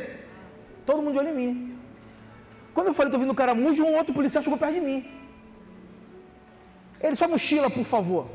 Todo 0.86 1.02
mundo 1.02 1.14
de 1.14 1.20
olho 1.22 1.30
em 1.30 1.38
mim. 1.42 1.54
Quando 2.72 2.90
eu 2.90 2.94
falei 2.98 3.08
estou 3.10 3.20
vindo 3.20 3.34
do 3.34 3.40
caramujo, 3.40 3.84
um 3.84 3.96
outro 4.00 4.14
policial 4.18 4.44
chegou 4.44 4.60
perto 4.60 4.76
de 4.76 4.82
mim. 4.90 5.00
Ele, 7.02 7.16
sua 7.16 7.28
mochila, 7.28 7.68
por 7.78 7.84
favor. 7.94 8.28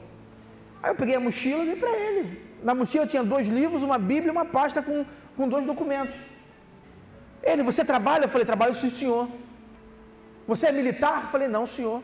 Aí 0.82 0.90
eu 0.90 0.96
peguei 0.96 1.14
a 1.14 1.20
mochila 1.20 1.62
e 1.62 1.66
dei 1.66 1.76
para 1.76 1.92
ele. 2.06 2.24
Na 2.64 2.74
mochila 2.74 3.06
tinha 3.06 3.22
dois 3.22 3.46
livros, 3.46 3.84
uma 3.84 3.96
Bíblia 3.96 4.30
e 4.32 4.36
uma 4.38 4.44
pasta 4.44 4.82
com, 4.82 5.06
com 5.36 5.48
dois 5.54 5.64
documentos. 5.64 6.16
Ele, 7.40 7.62
você 7.62 7.84
trabalha? 7.84 8.24
Eu 8.24 8.28
falei, 8.28 8.44
trabalho 8.44 8.74
sim, 8.74 8.90
senhor. 8.90 9.28
Você 10.48 10.66
é 10.66 10.72
militar? 10.72 11.18
Eu 11.22 11.28
falei, 11.28 11.46
não, 11.46 11.64
senhor. 11.64 12.02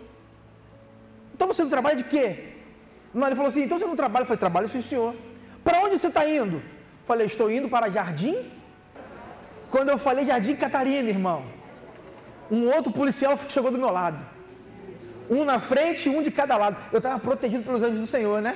Então 1.34 1.48
você 1.48 1.64
não 1.64 1.70
trabalha 1.76 1.96
de 1.96 2.04
quê? 2.04 2.26
Não, 3.12 3.26
ele 3.26 3.34
falou 3.34 3.48
assim, 3.48 3.62
então 3.64 3.76
você 3.76 3.86
não 3.86 3.96
trabalha? 3.96 4.22
Eu 4.22 4.26
falei, 4.28 4.38
trabalho 4.38 4.68
sim, 4.68 4.80
senhor. 4.80 5.16
Para 5.64 5.80
onde 5.80 5.98
você 5.98 6.06
está 6.06 6.24
indo? 6.28 6.62
Falei, 7.10 7.26
estou 7.26 7.50
indo 7.50 7.68
para 7.68 7.90
Jardim. 7.90 8.36
Quando 9.68 9.88
eu 9.88 9.98
falei 9.98 10.24
Jardim 10.24 10.54
Catarina, 10.54 11.08
irmão, 11.08 11.44
um 12.48 12.68
outro 12.74 12.92
policial 12.92 13.36
chegou 13.48 13.72
do 13.72 13.78
meu 13.84 13.90
lado 13.90 14.24
um 15.30 15.44
na 15.44 15.58
frente 15.60 16.08
e 16.08 16.12
um 16.16 16.22
de 16.22 16.30
cada 16.30 16.56
lado. 16.56 16.76
Eu 16.92 16.98
estava 16.98 17.18
protegido 17.18 17.64
pelos 17.64 17.82
anjos 17.82 18.00
do 18.00 18.06
Senhor, 18.06 18.42
né? 18.42 18.54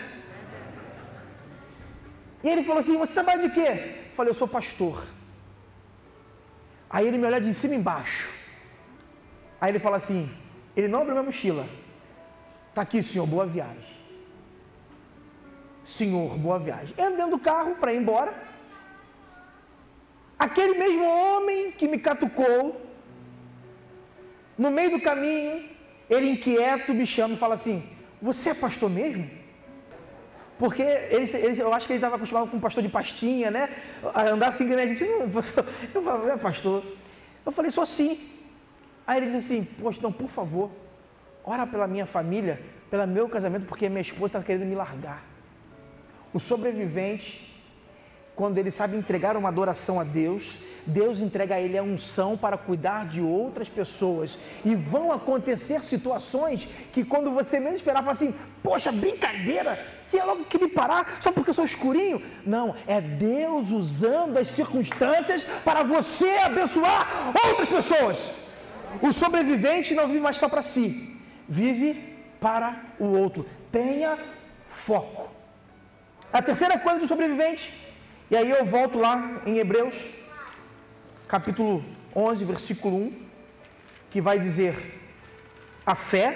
E 2.45 2.49
ele 2.49 2.63
falou 2.63 2.81
assim: 2.81 2.97
Você 2.99 3.13
trabalha 3.15 3.43
de 3.43 3.51
quê? 3.51 3.69
Eu 4.11 4.15
falei: 4.15 4.31
Eu 4.31 4.35
sou 4.35 4.47
pastor. 4.47 5.05
Aí 6.91 7.09
ele 7.09 7.19
me 7.19 7.27
olha 7.27 7.41
de 7.41 7.53
cima 7.55 7.75
embaixo. 7.75 8.29
Aí 9.61 9.73
ele 9.73 9.81
fala 9.81 9.97
assim: 9.97 10.31
Ele 10.77 10.87
não 10.87 11.01
abriu 11.01 11.15
minha 11.15 11.25
mochila. 11.25 11.67
Está 12.71 12.83
aqui, 12.83 13.03
senhor, 13.03 13.27
boa 13.27 13.47
viagem. 13.47 14.04
Senhor, 15.85 16.37
boa 16.39 16.59
viagem. 16.59 16.95
Ando 16.99 17.17
dentro 17.17 17.33
do 17.33 17.39
carro 17.39 17.77
para 17.77 17.93
ir 17.93 17.99
embora. 17.99 18.33
Aquele 20.39 20.79
mesmo 20.79 21.05
homem 21.05 21.71
que 21.71 21.87
me 21.87 21.99
catucou, 21.99 22.81
no 24.57 24.71
meio 24.71 24.93
do 24.93 25.01
caminho, 25.01 25.69
ele 26.09 26.31
inquieto 26.31 26.95
me 26.95 27.07
chama 27.07 27.35
e 27.35 27.37
fala 27.37 27.55
assim: 27.55 27.89
Você 28.21 28.51
é 28.51 28.55
pastor 28.55 28.89
mesmo? 28.89 29.31
Porque 30.59 30.83
ele, 30.83 31.37
ele, 31.37 31.61
eu 31.61 31.75
acho 31.75 31.87
que 31.87 31.93
ele 31.93 31.99
estava 31.99 32.17
acostumado 32.17 32.49
com 32.49 32.57
um 32.57 32.61
pastor 32.61 32.83
de 32.83 32.89
pastinha, 32.89 33.51
né? 33.51 33.69
A 34.15 34.23
andar 34.23 34.49
assim, 34.49 34.65
né? 34.65 34.83
A 34.83 34.87
gente 34.87 35.05
não, 35.05 35.23
eu 35.23 36.03
falei, 36.03 36.31
é 36.31 36.37
pastor. 36.37 36.83
Eu 37.45 37.53
falei, 37.53 37.71
sou 37.71 37.85
sim. 37.85 38.31
Aí 39.07 39.19
ele 39.19 39.27
disse 39.27 39.39
assim, 39.39 39.65
poxa, 39.65 39.99
então, 39.99 40.13
por 40.13 40.29
favor, 40.29 40.71
ora 41.45 41.67
pela 41.67 41.87
minha 41.87 42.07
família, 42.07 42.61
pelo 42.89 43.07
meu 43.07 43.29
casamento, 43.29 43.67
porque 43.67 43.89
minha 43.89 44.01
esposa 44.01 44.27
está 44.27 44.43
querendo 44.43 44.65
me 44.65 44.75
largar. 44.75 45.34
O 46.35 46.41
sobrevivente, 46.41 47.57
quando 48.35 48.59
ele 48.59 48.73
sabe 48.73 48.97
entregar 48.97 49.37
uma 49.37 49.49
adoração 49.49 50.01
a 50.01 50.05
Deus, 50.05 50.57
Deus 50.85 51.21
entrega 51.21 51.55
a 51.55 51.61
ele 51.61 51.79
a 51.79 51.83
unção 51.83 52.37
para 52.37 52.59
cuidar 52.59 53.07
de 53.07 53.21
outras 53.21 53.69
pessoas. 53.69 54.37
E 54.65 54.75
vão 54.75 55.13
acontecer 55.13 55.85
situações 55.85 56.69
que 56.93 57.05
quando 57.05 57.31
você 57.31 57.61
menos 57.61 57.77
esperar, 57.77 58.01
fala 58.01 58.13
assim, 58.13 58.35
poxa, 58.65 58.91
brincadeira, 58.91 59.79
tinha 60.09 60.25
logo 60.25 60.45
que 60.45 60.59
me 60.59 60.69
parar 60.69 61.19
só 61.23 61.31
porque 61.31 61.51
eu 61.51 61.55
sou 61.55 61.65
escurinho. 61.65 62.21
Não, 62.45 62.75
é 62.89 63.01
Deus 63.01 63.71
usando 63.71 64.37
as 64.37 64.49
circunstâncias 64.49 65.45
para 65.65 65.85
você 65.85 66.39
abençoar 66.39 67.33
outras 67.49 67.69
pessoas. 67.69 68.33
O 69.01 69.13
sobrevivente 69.13 69.95
não 69.95 70.09
vive 70.09 70.21
mais 70.21 70.37
só 70.37 70.49
para 70.49 70.65
si, 70.65 71.17
vive 71.49 71.95
para 72.41 72.77
o 72.99 73.07
outro. 73.07 73.47
Tenha 73.71 74.19
foco. 74.67 75.34
A 76.35 76.43
terceira 76.43 76.77
coisa 76.79 76.99
do 76.99 77.07
sobrevivente, 77.07 77.73
e 78.31 78.37
aí 78.37 78.51
eu 78.51 78.65
volto 78.65 78.99
lá 78.99 79.41
em 79.47 79.59
Hebreus 79.59 80.11
capítulo 81.29 81.85
11, 82.15 82.45
versículo 82.45 82.97
1, 82.97 83.27
que 84.11 84.21
vai 84.21 84.41
dizer: 84.41 84.75
a 85.87 85.95
fé 85.95 86.29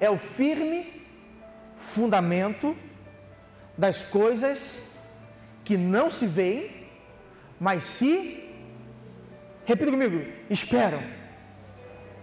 é 0.00 0.10
o 0.10 0.18
firme 0.18 0.80
fundamento 1.76 2.76
das 3.78 4.02
coisas 4.02 4.82
que 5.64 5.76
não 5.76 6.10
se 6.10 6.26
veem, 6.26 6.88
mas 7.60 7.84
se 7.84 8.42
Repita 9.64 9.92
comigo, 9.92 10.20
esperam. 10.50 11.00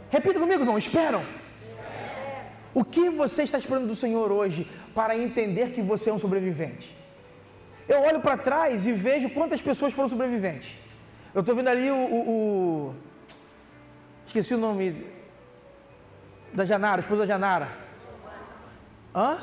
Repita 0.10 0.40
comigo, 0.40 0.62
irmão, 0.62 0.78
esperam. 0.78 1.24
O 2.74 2.84
que 2.84 3.10
você 3.10 3.44
está 3.44 3.58
esperando 3.58 3.88
do 3.88 3.96
Senhor 3.96 4.32
hoje 4.32 4.68
para 4.94 5.18
entender 5.18 5.72
que 5.72 5.82
você 5.82 6.10
é 6.10 6.14
um 6.14 6.20
sobrevivente? 6.20 6.96
Eu 7.88 8.02
olho 8.02 8.20
para 8.20 8.38
trás 8.38 8.86
e 8.86 8.92
vejo 8.92 9.30
quantas 9.32 9.62
pessoas 9.62 9.94
foram 9.94 10.10
sobreviventes. 10.10 10.78
Eu 11.34 11.42
estou 11.42 11.56
vendo 11.56 11.68
ali 11.68 11.90
o, 11.90 11.96
o, 11.96 12.30
o, 12.30 12.96
Esqueci 14.28 14.54
o 14.54 14.58
nome. 14.58 15.08
Da 16.54 16.66
Janara, 16.66 17.02
esposa 17.02 17.22
da 17.22 17.28
Janara. 17.28 17.70
Hã? 19.14 19.40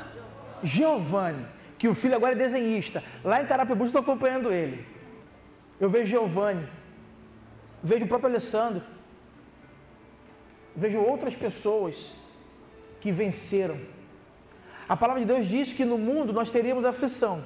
Giovanni. 0.63 1.45
Que 1.77 1.87
o 1.87 1.95
filho 1.95 2.15
agora 2.15 2.33
é 2.33 2.37
desenhista. 2.37 3.03
Lá 3.23 3.41
em 3.41 3.45
Carapebus 3.45 3.87
estou 3.87 4.01
acompanhando 4.01 4.51
ele. 4.51 4.85
Eu 5.79 5.89
vejo 5.89 6.07
Giovanni. 6.07 6.67
Vejo 7.83 8.05
o 8.05 8.07
próprio 8.07 8.29
Alessandro. 8.29 8.81
Vejo 10.75 10.99
outras 10.99 11.35
pessoas 11.35 12.13
que 13.01 13.11
venceram. 13.11 13.77
A 14.87 14.95
palavra 14.95 15.21
de 15.21 15.27
Deus 15.27 15.47
diz 15.47 15.73
que 15.73 15.83
no 15.83 15.97
mundo 15.97 16.31
nós 16.31 16.49
teríamos 16.49 16.85
aflição. 16.85 17.43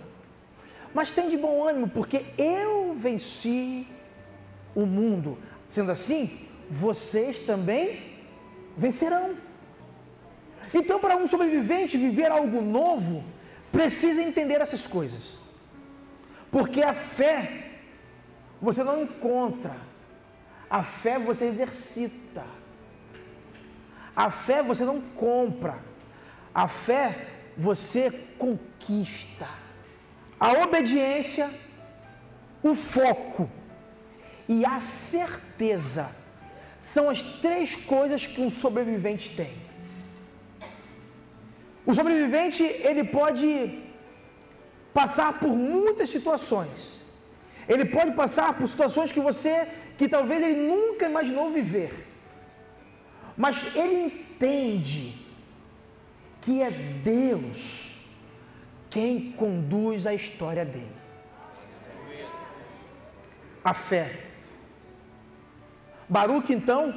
Mas 0.94 1.12
tem 1.12 1.30
de 1.30 1.38
bom 1.38 1.68
ânimo, 1.68 1.90
porque 1.90 2.26
eu 2.38 2.94
venci 2.94 3.88
o 4.76 4.86
mundo. 4.86 5.38
Sendo 5.68 5.92
assim, 5.92 6.48
vocês 6.70 7.40
também 7.40 8.00
vencerão. 8.78 9.36
Então, 10.74 11.00
para 11.00 11.18
um 11.18 11.28
sobrevivente 11.28 11.98
viver 11.98 12.32
algo 12.32 12.62
novo, 12.62 13.24
precisa 13.72 14.22
entender 14.22 14.62
essas 14.62 14.86
coisas. 14.86 15.40
Porque 16.52 16.82
a 16.82 16.94
fé 16.94 17.70
você 18.62 18.84
não 18.84 19.04
encontra, 19.04 19.76
a 20.70 20.84
fé 20.84 21.18
você 21.18 21.46
exercita. 21.46 22.44
A 24.16 24.30
fé 24.30 24.62
você 24.62 24.84
não 24.84 25.00
compra, 25.02 25.80
a 26.54 26.68
fé 26.68 27.28
você 27.58 28.12
conquista 28.38 29.48
a 30.42 30.54
obediência, 30.54 31.52
o 32.64 32.74
foco 32.74 33.48
e 34.50 34.66
a 34.66 34.80
certeza 34.80 36.10
são 36.80 37.12
as 37.12 37.22
três 37.22 37.76
coisas 37.76 38.26
que 38.26 38.42
um 38.42 38.50
sobrevivente 38.50 39.36
tem. 39.36 39.54
O 41.86 41.94
sobrevivente, 41.94 42.64
ele 42.64 43.04
pode 43.04 43.84
passar 44.92 45.40
por 45.40 45.50
muitas 45.50 46.10
situações. 46.10 47.06
Ele 47.70 47.86
pode 47.86 48.14
passar 48.14 48.54
por 48.54 48.68
situações 48.68 49.12
que 49.12 49.20
você, 49.20 49.68
que 49.96 50.10
talvez 50.10 50.42
ele 50.42 50.56
nunca 50.56 51.06
imaginou 51.06 51.52
viver. 51.52 52.08
Mas 53.38 53.64
ele 53.76 54.06
entende 54.06 55.21
que 56.42 56.62
é 56.62 56.72
Deus 56.72 57.96
quem 58.90 59.32
conduz 59.32 60.06
a 60.06 60.14
história 60.14 60.66
dele. 60.66 60.92
A 63.64 63.74
fé. 63.74 64.20
Baruque 66.10 66.52
então 66.52 66.94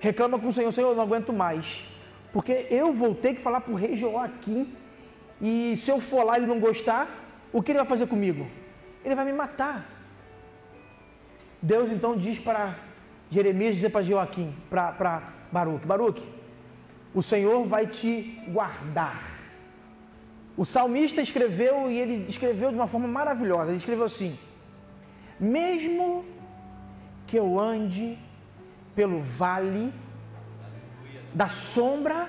reclama 0.00 0.38
com 0.38 0.48
o 0.48 0.52
Senhor, 0.52 0.72
Senhor, 0.72 0.90
eu 0.90 0.96
não 0.96 1.04
aguento 1.04 1.32
mais. 1.32 1.84
Porque 2.32 2.66
eu 2.70 2.92
vou 2.92 3.14
ter 3.14 3.34
que 3.34 3.40
falar 3.40 3.60
para 3.60 3.72
o 3.72 3.76
rei 3.76 3.96
Joaquim 3.96 4.74
e 5.40 5.76
se 5.76 5.90
eu 5.90 6.00
for 6.00 6.24
lá 6.24 6.34
e 6.34 6.40
ele 6.40 6.46
não 6.46 6.60
gostar, 6.60 7.08
o 7.52 7.62
que 7.62 7.70
ele 7.72 7.78
vai 7.78 7.88
fazer 7.88 8.06
comigo? 8.06 8.46
Ele 9.04 9.14
vai 9.14 9.24
me 9.24 9.32
matar. 9.32 9.88
Deus 11.62 11.90
então 11.90 12.16
diz 12.16 12.38
para 12.38 12.78
Jeremias 13.30 13.74
dizer 13.74 13.90
para 13.90 14.02
Joaquim, 14.02 14.54
para 14.68 15.32
Baruque, 15.50 15.86
Baruque, 15.86 16.37
o 17.18 17.22
Senhor 17.22 17.64
vai 17.64 17.84
te 17.84 18.10
guardar. 18.46 19.20
O 20.56 20.64
salmista 20.64 21.20
escreveu 21.20 21.90
e 21.90 21.98
ele 21.98 22.26
escreveu 22.28 22.70
de 22.70 22.76
uma 22.76 22.86
forma 22.86 23.08
maravilhosa. 23.08 23.70
Ele 23.70 23.78
escreveu 23.78 24.04
assim: 24.04 24.38
Mesmo 25.40 26.24
que 27.26 27.36
eu 27.36 27.58
ande 27.58 28.16
pelo 28.94 29.20
vale 29.20 29.92
da 31.34 31.48
sombra 31.48 32.28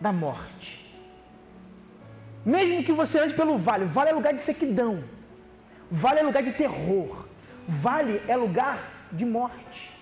da 0.00 0.10
morte. 0.10 0.70
Mesmo 2.56 2.82
que 2.82 2.92
você 2.92 3.18
ande 3.18 3.34
pelo 3.34 3.58
vale, 3.58 3.84
vale 3.84 4.08
é 4.08 4.14
lugar 4.14 4.32
de 4.32 4.40
sequidão, 4.40 5.04
vale 5.90 6.20
é 6.20 6.22
lugar 6.22 6.42
de 6.42 6.52
terror, 6.52 7.26
vale 7.66 8.22
é 8.26 8.36
lugar 8.36 8.78
de 9.12 9.26
morte. 9.26 9.92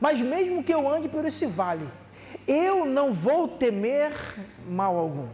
Mas 0.00 0.20
mesmo 0.20 0.64
que 0.64 0.74
eu 0.74 0.88
ande 0.92 1.08
por 1.08 1.24
esse 1.24 1.46
vale, 1.46 1.88
eu 2.46 2.84
não 2.84 3.12
vou 3.12 3.48
temer 3.48 4.12
mal 4.68 4.96
algum. 4.96 5.28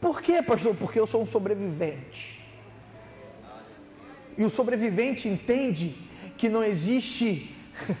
Por 0.00 0.20
quê, 0.22 0.42
pastor? 0.42 0.74
Porque 0.74 0.98
eu 0.98 1.06
sou 1.06 1.22
um 1.22 1.26
sobrevivente. 1.26 2.44
E 4.36 4.44
o 4.44 4.50
sobrevivente 4.50 5.28
entende 5.28 5.96
que 6.36 6.48
não 6.48 6.62
existe 6.62 7.56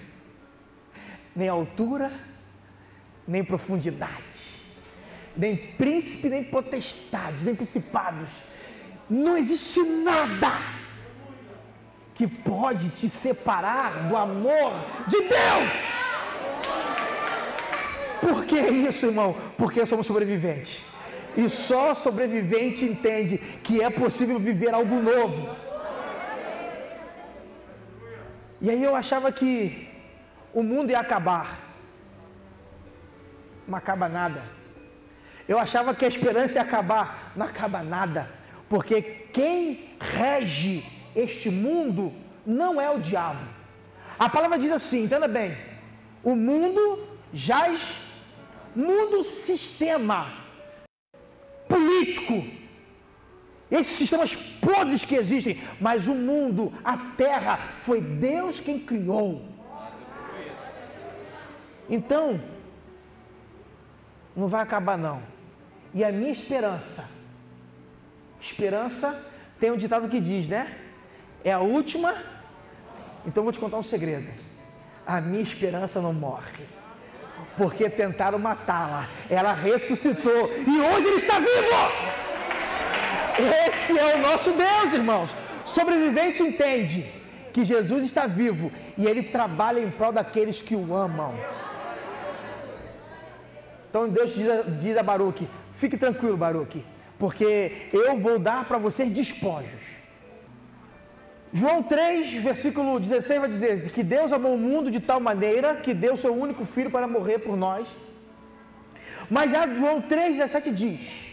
nem 1.34 1.48
altura, 1.48 2.12
nem 3.26 3.42
profundidade, 3.42 4.62
nem 5.36 5.56
príncipe, 5.56 6.28
nem 6.28 6.44
potestades, 6.44 7.42
nem 7.42 7.54
principados. 7.54 8.42
Não 9.10 9.36
existe 9.36 9.80
nada 9.82 10.52
que 12.14 12.26
pode 12.26 12.90
te 12.90 13.08
separar 13.08 14.08
do 14.08 14.16
amor 14.16 14.72
de 15.08 15.18
Deus. 15.18 16.07
Por 18.20 18.44
que 18.44 18.58
isso, 18.58 19.06
irmão? 19.06 19.36
Porque 19.56 19.84
somos 19.86 20.06
sobreviventes. 20.06 20.84
E 21.36 21.48
só 21.48 21.94
sobrevivente 21.94 22.84
entende 22.84 23.38
que 23.38 23.82
é 23.82 23.90
possível 23.90 24.38
viver 24.38 24.74
algo 24.74 25.00
novo. 25.00 25.48
E 28.60 28.70
aí 28.70 28.82
eu 28.82 28.94
achava 28.96 29.30
que 29.30 29.88
o 30.52 30.62
mundo 30.62 30.90
ia 30.90 30.98
acabar. 30.98 31.60
Não 33.66 33.78
acaba 33.78 34.08
nada. 34.08 34.42
Eu 35.46 35.58
achava 35.58 35.94
que 35.94 36.04
a 36.04 36.08
esperança 36.08 36.58
ia 36.58 36.62
acabar. 36.62 37.32
Não 37.36 37.46
acaba 37.46 37.82
nada. 37.82 38.28
Porque 38.68 39.00
quem 39.32 39.90
rege 40.00 40.84
este 41.14 41.50
mundo 41.50 42.12
não 42.44 42.80
é 42.80 42.90
o 42.90 42.98
diabo. 42.98 43.44
A 44.18 44.28
palavra 44.28 44.58
diz 44.58 44.72
assim, 44.72 45.04
entenda 45.04 45.28
bem. 45.28 45.56
O 46.24 46.34
mundo 46.34 47.06
jaz, 47.32 48.00
mundo 48.78 49.24
sistema 49.24 50.32
político, 51.68 52.46
esses 53.68 53.96
sistemas 53.98 54.36
podres 54.36 55.04
que 55.04 55.16
existem, 55.16 55.60
mas 55.80 56.06
o 56.06 56.14
mundo, 56.14 56.72
a 56.84 56.96
terra, 56.96 57.56
foi 57.74 58.00
Deus 58.00 58.60
quem 58.60 58.78
criou. 58.78 59.42
Então, 61.90 62.40
não 64.36 64.46
vai 64.46 64.62
acabar 64.62 64.96
não. 64.96 65.22
E 65.92 66.04
a 66.04 66.12
minha 66.12 66.30
esperança, 66.30 67.08
esperança 68.40 69.20
tem 69.58 69.72
um 69.72 69.76
ditado 69.76 70.08
que 70.08 70.20
diz, 70.20 70.46
né? 70.46 70.78
É 71.42 71.50
a 71.50 71.58
última. 71.58 72.14
Então 73.26 73.42
vou 73.42 73.52
te 73.52 73.58
contar 73.58 73.78
um 73.78 73.82
segredo. 73.82 74.32
A 75.04 75.20
minha 75.20 75.42
esperança 75.42 76.00
não 76.00 76.12
morre. 76.12 76.77
Porque 77.58 77.90
tentaram 77.90 78.38
matá-la. 78.38 79.08
Ela 79.28 79.52
ressuscitou. 79.52 80.50
E 80.66 80.80
hoje 80.80 81.08
ele 81.08 81.16
está 81.16 81.38
vivo! 81.38 82.28
Esse 83.66 83.98
é 83.98 84.16
o 84.16 84.18
nosso 84.18 84.52
Deus, 84.52 84.94
irmãos. 84.94 85.36
Sobrevivente 85.64 86.42
entende 86.42 87.04
que 87.52 87.64
Jesus 87.64 88.04
está 88.04 88.26
vivo 88.26 88.72
e 88.96 89.06
ele 89.06 89.22
trabalha 89.22 89.80
em 89.80 89.90
prol 89.90 90.12
daqueles 90.12 90.62
que 90.62 90.74
o 90.74 90.94
amam. 90.94 91.34
Então 93.90 94.08
Deus 94.08 94.34
diz 94.34 94.48
a, 94.48 94.62
diz 94.62 94.96
a 94.96 95.02
Baruque: 95.02 95.48
fique 95.72 95.96
tranquilo, 95.96 96.36
Baruque, 96.36 96.84
porque 97.18 97.88
eu 97.92 98.18
vou 98.18 98.38
dar 98.38 98.66
para 98.66 98.78
vocês 98.78 99.10
despojos. 99.10 99.98
João 101.52 101.82
3, 101.82 102.32
versículo 102.34 103.00
16 103.00 103.40
vai 103.40 103.48
dizer 103.48 103.90
que 103.90 104.02
Deus 104.02 104.32
amou 104.32 104.54
o 104.54 104.58
mundo 104.58 104.90
de 104.90 105.00
tal 105.00 105.18
maneira 105.18 105.76
que 105.76 105.94
deu 105.94 106.16
seu 106.16 106.34
único 106.34 106.64
filho 106.64 106.90
para 106.90 107.08
morrer 107.08 107.38
por 107.38 107.56
nós. 107.56 107.88
Mas 109.30 109.50
já 109.50 109.66
João 109.66 110.00
3, 110.00 110.36
17 110.36 110.70
diz: 110.70 111.32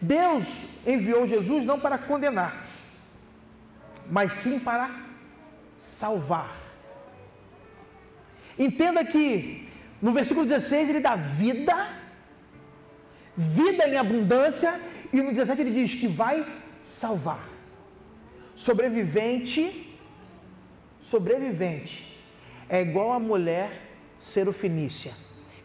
Deus 0.00 0.62
enviou 0.86 1.26
Jesus 1.26 1.64
não 1.64 1.80
para 1.80 1.96
condenar, 1.96 2.66
mas 4.10 4.32
sim 4.34 4.58
para 4.58 4.90
salvar. 5.78 6.54
Entenda 8.58 9.04
que 9.04 9.68
no 10.00 10.12
versículo 10.12 10.44
16 10.44 10.90
ele 10.90 11.00
dá 11.00 11.16
vida, 11.16 11.88
vida 13.34 13.88
em 13.88 13.96
abundância, 13.96 14.78
e 15.12 15.22
no 15.22 15.32
17 15.32 15.60
ele 15.62 15.70
diz 15.70 15.94
que 15.94 16.06
vai 16.06 16.46
salvar. 16.82 17.53
Sobrevivente, 18.54 19.96
sobrevivente, 21.00 22.18
é 22.68 22.80
igual 22.80 23.12
a 23.12 23.18
mulher 23.18 23.82
serofinícia, 24.16 25.12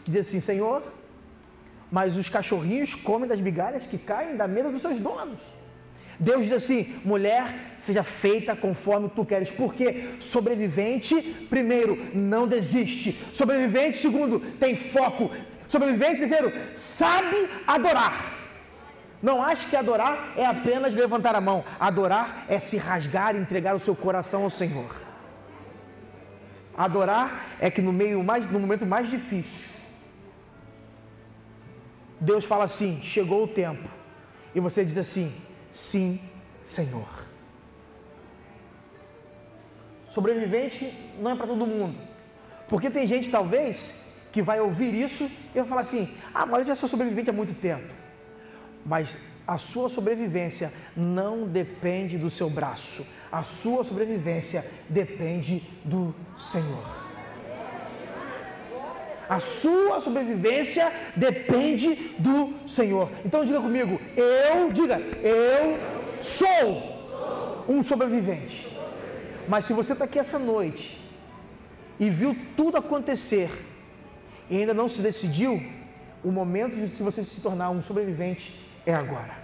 que 0.04 0.12
diz 0.12 0.28
assim: 0.28 0.40
Senhor, 0.40 0.84
mas 1.92 2.18
os 2.18 2.30
cachorrinhos 2.30 2.96
comem 2.96 3.28
das 3.28 3.40
migalhas 3.40 3.86
que 3.86 3.98
caem 3.98 4.36
da 4.36 4.48
mesa 4.48 4.72
dos 4.72 4.82
seus 4.82 5.00
donos. 5.00 5.54
Deus 6.20 6.44
diz 6.44 6.52
assim: 6.52 7.00
mulher, 7.06 7.56
seja 7.78 8.04
feita 8.04 8.56
conforme 8.56 9.10
tu 9.10 9.26
queres. 9.26 9.50
Porque 9.50 10.16
sobrevivente, 10.20 11.48
primeiro, 11.50 11.98
não 12.14 12.48
desiste. 12.48 13.18
Sobrevivente, 13.34 13.98
segundo, 13.98 14.40
tem 14.60 14.76
foco. 14.76 15.32
Sobrevivente, 15.68 16.20
terceiro, 16.20 16.52
sabe 16.76 17.48
adorar. 17.66 18.39
Não 19.22 19.44
ache 19.44 19.68
que 19.68 19.76
adorar 19.76 20.34
é 20.38 20.46
apenas 20.46 20.94
levantar 20.94 21.36
a 21.36 21.42
mão. 21.42 21.64
Adorar 21.80 22.46
é 22.48 22.60
se 22.60 22.78
rasgar 22.78 23.36
e 23.36 23.40
entregar 23.40 23.76
o 23.76 23.80
seu 23.80 23.96
coração 23.96 24.44
ao 24.44 24.50
Senhor. 24.50 24.96
Adorar 26.78 27.58
é 27.60 27.70
que 27.70 27.82
no 27.82 27.92
meio 27.92 28.24
mais, 28.24 28.50
no 28.50 28.60
momento 28.60 28.86
mais 28.86 29.10
difícil, 29.10 29.70
Deus 32.20 32.46
fala 32.46 32.64
assim: 32.64 33.02
chegou 33.02 33.44
o 33.44 33.48
tempo. 33.48 33.90
E 34.56 34.60
você 34.62 34.86
diz 34.86 34.98
assim: 34.98 35.34
sim, 35.72 36.22
Senhor. 36.62 37.08
Sobrevivente 40.06 40.94
não 41.20 41.32
é 41.32 41.36
para 41.36 41.48
todo 41.48 41.68
mundo. 41.68 42.00
Porque 42.70 42.90
tem 42.90 43.06
gente, 43.06 43.30
talvez, 43.30 43.94
que 44.32 44.42
vai 44.42 44.62
ouvir 44.62 44.94
isso 44.94 45.30
e 45.54 45.60
vai 45.60 45.66
falar 45.66 45.82
assim: 45.82 46.16
ah, 46.34 46.46
mas 46.46 46.60
eu 46.60 46.68
já 46.68 46.76
sou 46.76 46.88
sobrevivente 46.88 47.30
há 47.30 47.34
muito 47.34 47.54
tempo. 47.54 47.99
Mas 48.90 49.16
a 49.48 49.60
sua 49.60 49.88
sobrevivência 49.88 50.74
não 50.98 51.48
depende 51.48 52.18
do 52.18 52.28
seu 52.28 52.50
braço, 52.50 53.06
a 53.32 53.44
sua 53.44 53.84
sobrevivência 53.84 54.66
depende 54.90 55.62
do 55.86 56.14
Senhor. 56.36 56.84
A 59.30 59.40
sua 59.40 60.02
sobrevivência 60.02 60.92
depende 61.16 62.16
do 62.18 62.56
Senhor. 62.68 63.12
Então 63.24 63.46
diga 63.46 63.62
comigo, 63.62 64.02
eu, 64.18 64.72
diga, 64.72 64.98
eu 64.98 65.78
sou 66.20 67.66
um 67.70 67.84
sobrevivente. 67.84 68.68
Mas 69.48 69.66
se 69.66 69.74
você 69.74 69.94
está 69.94 70.06
aqui 70.06 70.18
essa 70.18 70.40
noite 70.40 71.00
e 72.00 72.10
viu 72.10 72.36
tudo 72.58 72.78
acontecer 72.78 73.52
e 74.50 74.58
ainda 74.58 74.74
não 74.74 74.88
se 74.88 75.00
decidiu, 75.00 75.62
o 76.24 76.32
momento 76.32 76.76
de 76.76 77.04
você 77.04 77.24
se 77.24 77.40
tornar 77.40 77.70
um 77.70 77.84
sobrevivente 77.84 78.69
é 78.86 78.94
agora. 78.94 79.38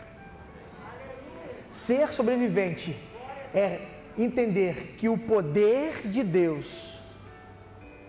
Ser 1.69 2.11
sobrevivente 2.13 2.95
é 3.53 3.81
entender 4.17 4.95
que 4.97 5.09
o 5.09 5.17
poder 5.17 6.07
de 6.07 6.23
Deus, 6.23 6.97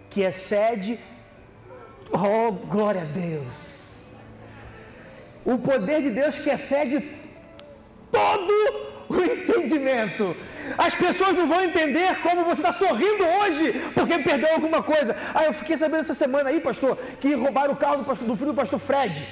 que 0.09 0.23
excede, 0.23 1.01
oh 2.13 2.53
glória 2.53 3.03
a 3.03 3.05
Deus, 3.05 3.95
o 5.45 5.59
poder 5.59 6.03
de 6.03 6.11
Deus 6.11 6.39
que 6.39 6.51
excede 6.51 7.09
todo 8.11 8.53
o 9.09 9.21
entendimento. 9.23 10.37
As 10.77 10.95
pessoas 10.95 11.35
não 11.35 11.47
vão 11.47 11.63
entender 11.63 12.17
como 12.23 12.45
você 12.45 12.61
está 12.61 12.73
sorrindo 12.73 13.25
hoje 13.25 13.73
porque 13.95 14.19
perdeu 14.19 14.53
alguma 14.53 14.83
coisa. 14.83 15.17
Ah, 15.35 15.45
eu 15.45 15.53
fiquei 15.53 15.77
sabendo 15.77 16.01
essa 16.01 16.15
semana 16.15 16.51
aí, 16.51 16.61
pastor, 16.61 16.97
que 17.21 17.35
roubaram 17.35 17.75
o 17.75 17.77
carro 17.77 17.99
do, 17.99 18.05
pastor, 18.05 18.27
do 18.27 18.37
filho 18.37 18.53
do 18.53 18.57
pastor 18.57 18.79
Fred. 18.79 19.27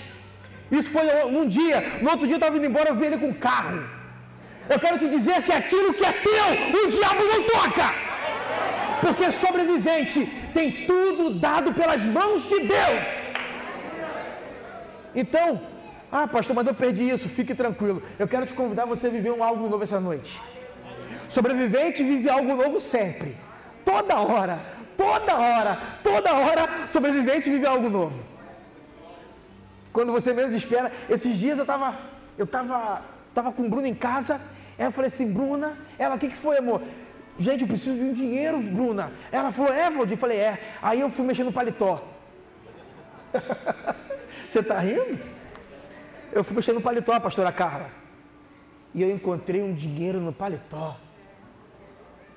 Isso 0.71 0.91
foi 0.91 1.05
num 1.31 1.47
dia. 1.47 1.81
No 2.03 2.11
outro 2.11 2.27
dia 2.27 2.35
eu 2.35 2.39
estava 2.39 2.57
indo 2.57 2.67
embora, 2.67 2.91
eu 2.91 2.95
vi 2.95 3.07
ele 3.07 3.19
com 3.19 3.29
o 3.29 3.35
carro. 3.35 3.83
Eu 4.69 4.79
quero 4.79 4.99
te 4.99 5.09
dizer 5.09 5.43
que 5.43 5.53
aquilo 5.53 5.93
que 5.93 6.05
é 6.05 6.13
teu, 6.13 6.47
o 6.85 6.89
diabo 6.89 7.25
não 7.25 7.43
toca. 7.43 7.95
Porque 9.01 9.31
sobrevivente 9.33 10.27
tem 10.55 10.87
tudo 10.87 11.35
dado 11.39 11.75
pelas 11.75 12.05
mãos 12.05 12.49
de 12.49 12.61
Deus. 12.61 13.35
Então, 15.15 15.61
ah, 16.11 16.27
pastor, 16.27 16.57
mas 16.57 16.67
eu 16.67 16.75
perdi 16.75 17.11
isso. 17.11 17.29
Fique 17.29 17.55
tranquilo. 17.55 18.03
Eu 18.19 18.27
quero 18.27 18.47
te 18.47 18.55
convidar 18.55 18.87
você 18.87 19.09
a 19.09 19.11
viver 19.11 19.33
um 19.33 19.45
algo 19.45 19.69
novo 19.69 19.85
essa 19.85 20.01
noite. 20.01 20.41
Sobrevivente 21.29 22.03
vive 22.03 22.31
algo 22.31 22.55
novo 22.55 22.81
sempre. 22.81 23.37
Toda 23.85 24.19
hora, 24.21 24.61
toda 24.97 25.37
hora, 25.37 25.79
toda 26.03 26.33
hora, 26.33 26.69
sobrevivente 26.91 27.51
vive 27.51 27.67
algo 27.67 27.91
novo. 27.91 28.34
Quando 29.95 30.13
você 30.13 30.35
menos 30.35 30.53
espera, 30.53 30.93
esses 31.09 31.39
dias 31.39 31.57
eu 31.57 31.63
estava 31.63 31.97
eu 32.37 32.47
tava, 32.47 33.03
tava 33.33 33.53
com 33.53 33.63
o 33.63 33.69
Bruno 33.69 33.87
em 33.87 33.95
casa, 33.95 34.41
aí 34.77 34.85
eu 34.85 34.91
falei 34.91 35.07
assim, 35.07 35.33
Bruna, 35.33 35.79
ela, 35.97 36.17
o 36.17 36.19
que, 36.19 36.29
que 36.29 36.37
foi, 36.37 36.59
amor? 36.59 36.83
Gente, 37.39 37.63
eu 37.63 37.69
preciso 37.69 37.97
de 37.97 38.03
um 38.03 38.13
dinheiro, 38.13 38.59
Bruna. 38.59 39.13
Ela 39.31 39.53
falou, 39.53 39.73
é, 39.73 39.89
Valdir? 39.91 40.15
Eu 40.15 40.19
falei, 40.19 40.39
é. 40.39 40.61
Aí 40.83 41.01
eu 41.01 41.09
fui 41.09 41.25
mexendo 41.25 41.47
no 41.47 41.53
paletó. 41.53 42.03
Você 44.51 44.59
está 44.59 44.81
rindo? 44.81 45.19
Eu 46.33 46.43
fui 46.43 46.57
mexendo 46.57 46.77
no 46.77 46.81
paletó, 46.81 47.19
pastora 47.21 47.53
Carla. 47.53 47.89
E 48.93 49.01
eu 49.01 49.11
encontrei 49.11 49.63
um 49.63 49.75
dinheiro 49.75 50.21
no 50.21 50.33
paletó. 50.33 50.97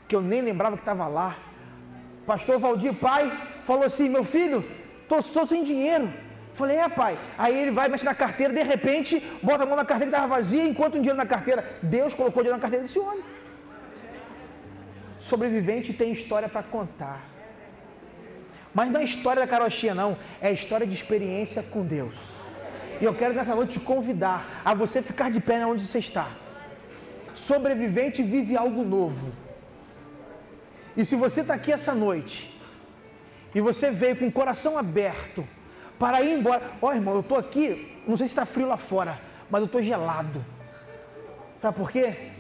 Que 0.07 0.15
eu 0.15 0.21
nem 0.21 0.41
lembrava 0.41 0.75
que 0.75 0.81
estava 0.81 1.07
lá. 1.07 1.37
Pastor 2.25 2.59
Valdir, 2.59 2.93
pai, 2.93 3.31
falou 3.63 3.83
assim: 3.83 4.09
meu 4.09 4.23
filho, 4.23 4.63
estou 5.09 5.45
sem 5.45 5.63
dinheiro. 5.63 6.11
Falei, 6.57 6.77
é 6.77 6.89
pai. 6.89 7.19
Aí 7.37 7.55
ele 7.61 7.71
vai, 7.71 7.87
mexe 7.87 8.03
na 8.03 8.15
carteira, 8.15 8.51
de 8.51 8.63
repente, 8.63 9.23
bota 9.43 9.63
a 9.63 9.65
mão 9.67 9.75
na 9.75 9.85
carteira 9.85 10.11
que 10.11 10.17
estava 10.17 10.35
vazia, 10.35 10.63
enquanto 10.65 10.95
um 10.95 11.01
dinheiro 11.03 11.17
na 11.23 11.25
carteira. 11.33 11.63
Deus 11.83 12.15
colocou 12.15 12.41
dinheiro 12.41 12.57
na 12.57 12.61
carteira 12.61 12.83
desse 12.83 12.97
homem. 12.97 13.23
Sobrevivente 15.19 15.93
tem 15.93 16.11
história 16.11 16.49
para 16.49 16.63
contar. 16.63 17.19
Mas 18.73 18.89
não 18.89 18.99
é 18.99 19.03
história 19.03 19.43
da 19.43 19.47
carochinha, 19.47 19.93
não. 19.93 20.17
É 20.41 20.51
história 20.51 20.87
de 20.87 20.95
experiência 20.95 21.61
com 21.61 21.85
Deus. 21.85 22.17
E 22.99 23.05
eu 23.05 23.13
quero 23.13 23.35
nessa 23.35 23.53
noite 23.53 23.73
te 23.73 23.79
convidar 23.79 24.61
a 24.65 24.73
você 24.73 25.03
ficar 25.03 25.29
de 25.29 25.39
pé 25.39 25.63
onde 25.63 25.85
você 25.85 25.99
está. 25.99 26.27
Sobrevivente 27.35 28.23
vive 28.23 28.57
algo 28.57 28.83
novo. 28.83 29.31
E 30.95 31.05
se 31.05 31.15
você 31.15 31.41
está 31.41 31.53
aqui 31.53 31.71
essa 31.71 31.93
noite, 31.93 32.59
e 33.53 33.61
você 33.61 33.91
veio 33.91 34.15
com 34.15 34.25
o 34.25 34.31
coração 34.31 34.75
aberto, 34.75 35.47
para 35.99 36.21
ir 36.21 36.37
embora. 36.37 36.61
Ó, 36.81 36.87
oh, 36.87 36.93
irmão, 36.93 37.15
eu 37.15 37.21
estou 37.21 37.37
aqui, 37.37 37.91
não 38.07 38.17
sei 38.17 38.27
se 38.27 38.31
está 38.31 38.45
frio 38.45 38.67
lá 38.67 38.77
fora, 38.77 39.19
mas 39.49 39.61
eu 39.61 39.65
estou 39.65 39.81
gelado. 39.81 40.43
Sabe 41.57 41.77
por 41.77 41.91
quê? 41.91 42.31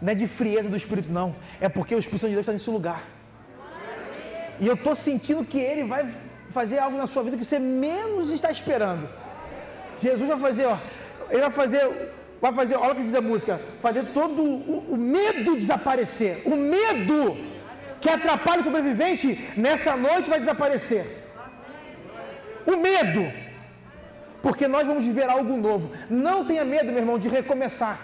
Não 0.00 0.12
é 0.12 0.14
de 0.14 0.26
frieza 0.26 0.68
do 0.68 0.76
Espírito, 0.76 1.10
não. 1.10 1.34
É 1.60 1.68
porque 1.68 1.94
o 1.94 1.98
Espírito 1.98 2.26
de 2.26 2.32
Deus 2.32 2.40
está 2.40 2.52
nesse 2.52 2.70
lugar. 2.70 3.02
E 4.60 4.66
eu 4.66 4.74
estou 4.74 4.94
sentindo 4.94 5.44
que 5.44 5.58
Ele 5.58 5.84
vai 5.84 6.12
fazer 6.50 6.78
algo 6.78 6.96
na 6.96 7.06
sua 7.06 7.22
vida 7.22 7.36
que 7.36 7.44
você 7.44 7.58
menos 7.58 8.30
está 8.30 8.50
esperando. 8.50 9.08
Jesus 10.00 10.28
vai 10.28 10.38
fazer, 10.38 10.66
ó, 10.66 10.78
Ele 11.30 11.40
vai 11.40 11.50
fazer, 11.50 12.12
vai 12.40 12.52
fazer, 12.52 12.76
olha 12.76 12.92
o 12.92 12.96
que 12.96 13.04
diz 13.04 13.14
a 13.14 13.20
música, 13.20 13.60
fazer 13.80 14.12
todo 14.12 14.42
o, 14.42 14.94
o 14.94 14.96
medo 14.96 15.56
desaparecer. 15.56 16.42
O 16.44 16.56
medo 16.56 17.36
que 18.00 18.08
atrapalha 18.08 18.60
o 18.60 18.64
sobrevivente 18.64 19.52
nessa 19.56 19.96
noite 19.96 20.30
vai 20.30 20.38
desaparecer 20.38 21.23
o 22.66 22.76
medo. 22.76 23.32
Porque 24.42 24.68
nós 24.68 24.86
vamos 24.86 25.04
viver 25.04 25.28
algo 25.28 25.56
novo. 25.56 25.90
Não 26.10 26.44
tenha 26.44 26.64
medo, 26.64 26.92
meu 26.92 26.98
irmão, 26.98 27.18
de 27.18 27.28
recomeçar. 27.28 27.98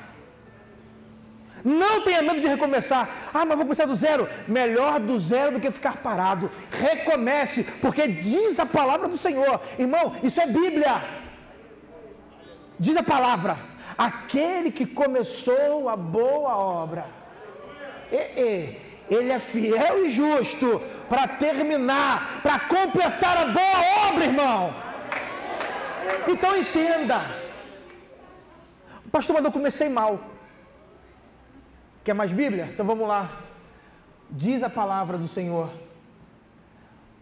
Não 1.65 2.03
tenha 2.03 2.23
medo 2.23 2.41
de 2.41 2.47
recomeçar. 2.47 3.09
Ah, 3.35 3.45
mas 3.45 3.57
vou 3.57 3.67
começar 3.67 3.85
do 3.85 3.95
zero. 3.95 4.29
Melhor 4.49 4.99
do 4.99 5.19
zero 5.19 5.53
do 5.53 5.61
que 5.61 5.71
ficar 5.71 5.99
parado. 5.99 6.51
Recomece, 6.71 7.65
porque 7.83 8.09
diz 8.09 8.59
a 8.59 8.67
palavra 8.67 9.09
do 9.09 9.19
Senhor. 9.19 9.61
Irmão, 9.79 10.17
isso 10.23 10.41
é 10.41 10.47
Bíblia. 10.47 11.03
Diz 12.79 12.97
a 12.97 13.03
palavra: 13.03 13.59
aquele 13.99 14.71
que 14.71 14.87
começou 14.87 15.89
a 15.89 15.97
boa 15.97 16.57
obra. 16.57 17.05
E, 18.11 18.41
e, 18.41 18.90
ele 19.11 19.31
é 19.31 19.41
fiel 19.41 20.07
e 20.07 20.11
justo 20.11 20.81
para 21.09 21.27
terminar, 21.27 22.41
para 22.43 22.61
completar 22.61 23.37
a 23.37 23.47
boa 23.47 24.09
obra, 24.09 24.25
irmão. 24.25 24.75
Então 26.29 26.57
entenda. 26.57 27.19
Pastor, 29.11 29.35
mas 29.35 29.45
eu 29.45 29.53
comecei 29.53 29.89
mal. 29.89 30.21
Quer 32.05 32.15
mais 32.15 32.33
Bíblia? 32.33 32.71
Então 32.73 32.87
vamos 32.87 33.09
lá. 33.09 33.43
Diz 34.31 34.63
a 34.63 34.71
palavra 34.71 35.19
do 35.19 35.27
Senhor. 35.27 35.71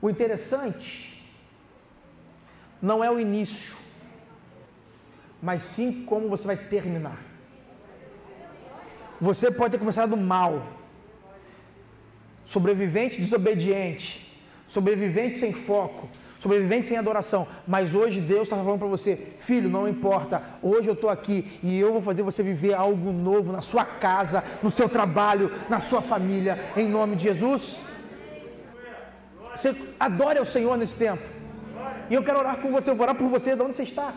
O 0.00 0.10
interessante 0.10 1.26
não 2.80 3.02
é 3.02 3.10
o 3.10 3.18
início, 3.18 3.74
mas 5.42 5.62
sim 5.62 6.04
como 6.04 6.28
você 6.28 6.46
vai 6.46 6.56
terminar. 6.56 7.18
Você 9.20 9.50
pode 9.50 9.72
ter 9.72 9.78
começado 9.78 10.16
mal, 10.16 10.62
sobrevivente 12.48 13.20
desobediente, 13.20 14.26
sobrevivente 14.66 15.38
sem 15.38 15.52
foco, 15.52 16.08
sobrevivente 16.40 16.88
sem 16.88 16.96
adoração. 16.96 17.46
Mas 17.66 17.94
hoje 17.94 18.20
Deus 18.20 18.44
está 18.44 18.56
falando 18.56 18.78
para 18.78 18.88
você, 18.88 19.16
filho, 19.38 19.68
não 19.68 19.86
importa, 19.86 20.42
hoje 20.62 20.88
eu 20.88 20.94
estou 20.94 21.10
aqui 21.10 21.58
e 21.62 21.78
eu 21.78 21.92
vou 21.92 22.02
fazer 22.02 22.22
você 22.22 22.42
viver 22.42 22.74
algo 22.74 23.12
novo 23.12 23.52
na 23.52 23.62
sua 23.62 23.84
casa, 23.84 24.42
no 24.62 24.70
seu 24.70 24.88
trabalho, 24.88 25.52
na 25.68 25.78
sua 25.78 26.00
família, 26.00 26.58
em 26.76 26.88
nome 26.88 27.16
de 27.16 27.24
Jesus. 27.24 27.80
Você 29.54 29.74
adore 29.98 30.38
ao 30.38 30.44
Senhor 30.44 30.76
nesse 30.76 30.94
tempo. 30.94 31.22
E 32.10 32.14
eu 32.14 32.22
quero 32.22 32.38
orar 32.38 32.58
com 32.58 32.70
você, 32.70 32.90
eu 32.90 32.96
vou 32.96 33.04
orar 33.04 33.14
por 33.14 33.28
você 33.28 33.54
de 33.54 33.62
onde 33.62 33.76
você 33.76 33.82
está. 33.82 34.14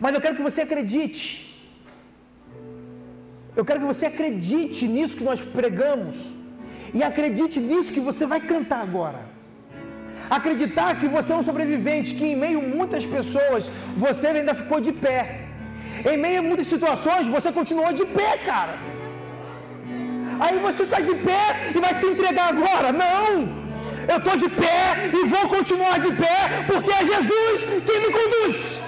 Mas 0.00 0.14
eu 0.14 0.20
quero 0.20 0.34
que 0.34 0.42
você 0.42 0.62
acredite. 0.62 1.44
Eu 3.54 3.64
quero 3.64 3.80
que 3.80 3.86
você 3.86 4.06
acredite 4.06 4.88
nisso 4.88 5.16
que 5.16 5.24
nós 5.24 5.40
pregamos. 5.40 6.37
E 6.94 7.02
acredite 7.02 7.58
nisso 7.60 7.92
que 7.92 8.00
você 8.08 8.24
vai 8.26 8.40
cantar 8.40 8.80
agora. 8.80 9.20
Acreditar 10.30 10.90
que 11.00 11.08
você 11.16 11.32
é 11.32 11.36
um 11.36 11.42
sobrevivente, 11.42 12.14
que 12.14 12.26
em 12.32 12.36
meio 12.36 12.58
a 12.60 12.68
muitas 12.76 13.04
pessoas 13.06 13.70
você 13.96 14.26
ainda 14.28 14.54
ficou 14.54 14.80
de 14.80 14.92
pé. 14.92 15.20
Em 16.10 16.16
meio 16.16 16.40
a 16.40 16.42
muitas 16.42 16.66
situações 16.66 17.26
você 17.26 17.50
continuou 17.50 17.92
de 17.92 18.04
pé, 18.18 18.32
cara. 18.50 18.76
Aí 20.40 20.58
você 20.58 20.82
está 20.84 21.00
de 21.00 21.14
pé 21.28 21.44
e 21.74 21.80
vai 21.86 21.94
se 21.94 22.06
entregar 22.06 22.48
agora. 22.54 22.92
Não! 22.92 23.32
Eu 24.12 24.18
estou 24.18 24.36
de 24.36 24.48
pé 24.48 24.82
e 25.18 25.26
vou 25.26 25.46
continuar 25.48 25.98
de 25.98 26.12
pé 26.14 26.36
porque 26.66 26.90
é 26.90 27.04
Jesus 27.12 27.66
quem 27.86 28.00
me 28.04 28.10
conduz. 28.18 28.80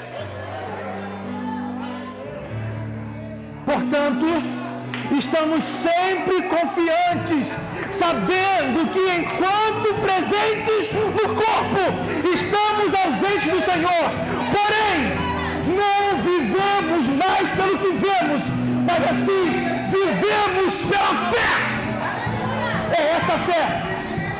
Portanto, 3.71 4.27
estamos 5.19 5.63
sempre 5.65 6.43
confiantes 6.55 7.49
sabendo 7.91 8.91
que 8.93 9.01
enquanto 9.21 9.95
presentes 10.01 10.93
no 10.93 11.35
corpo, 11.35 11.83
estamos 12.33 12.95
ausentes 12.95 13.51
do 13.51 13.65
Senhor. 13.65 14.07
Porém, 14.55 15.31
não 15.77 16.21
vivemos 16.21 17.09
mais 17.09 17.51
pelo 17.51 17.79
que 17.79 17.93
vemos, 17.93 18.43
mas 18.87 19.01
assim 19.11 19.71
vivemos 19.91 20.75
pela 20.83 21.15
fé. 21.31 21.51
É 22.97 23.17
essa 23.17 23.39
fé. 23.39 23.83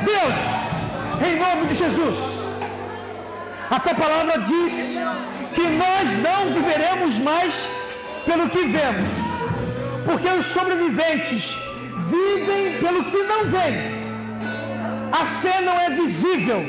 Deus, 0.03 1.27
em 1.27 1.39
nome 1.39 1.67
de 1.67 1.75
Jesus, 1.75 2.39
a 3.69 3.79
tua 3.79 3.95
palavra 3.95 4.39
diz 4.39 4.73
que 5.55 5.67
nós 5.67 6.05
não 6.23 6.53
viveremos 6.53 7.17
mais 7.19 7.69
pelo 8.25 8.49
que 8.49 8.65
vemos, 8.65 9.13
porque 10.05 10.27
os 10.27 10.45
sobreviventes 10.47 11.57
vivem 12.09 12.79
pelo 12.79 13.03
que 13.05 13.17
não 13.17 13.45
vem. 13.45 14.01
A 15.11 15.25
fé 15.41 15.61
não 15.61 15.79
é 15.79 15.89
visível. 15.89 16.63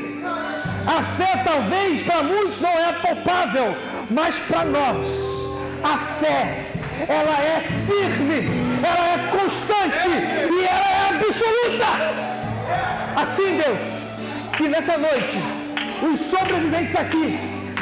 A 0.87 1.03
fé 1.17 1.43
talvez 1.45 2.03
para 2.03 2.23
muitos 2.23 2.61
não 2.61 2.71
é 2.71 2.93
palpável, 2.93 3.77
mas 4.11 4.39
para 4.41 4.65
nós 4.65 5.33
a 5.83 5.99
fé 5.99 6.67
ela 7.09 7.37
é 7.41 7.61
firme, 7.87 8.49
ela 8.83 9.15
é 9.15 9.31
constante 9.31 10.09
e 10.09 10.65
ela 10.65 10.89
é 10.89 11.09
absoluta. 11.11 11.87
Assim, 13.17 13.57
Deus, 13.57 14.03
que 14.57 14.69
nessa 14.69 14.97
noite 14.97 15.39
os 16.03 16.21
sobreviventes 16.21 16.95
aqui 16.95 17.39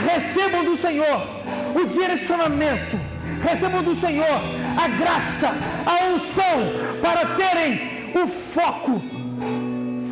recebam 0.07 0.65
do 0.65 0.77
Senhor 0.77 1.27
o 1.75 1.87
direcionamento, 1.87 2.99
recebam 3.43 3.83
do 3.83 3.95
Senhor 3.95 4.41
a 4.77 4.89
graça, 4.89 5.53
a 5.87 6.13
unção 6.13 7.01
para 7.03 7.37
terem 7.37 8.13
o 8.15 8.27
foco 8.27 9.01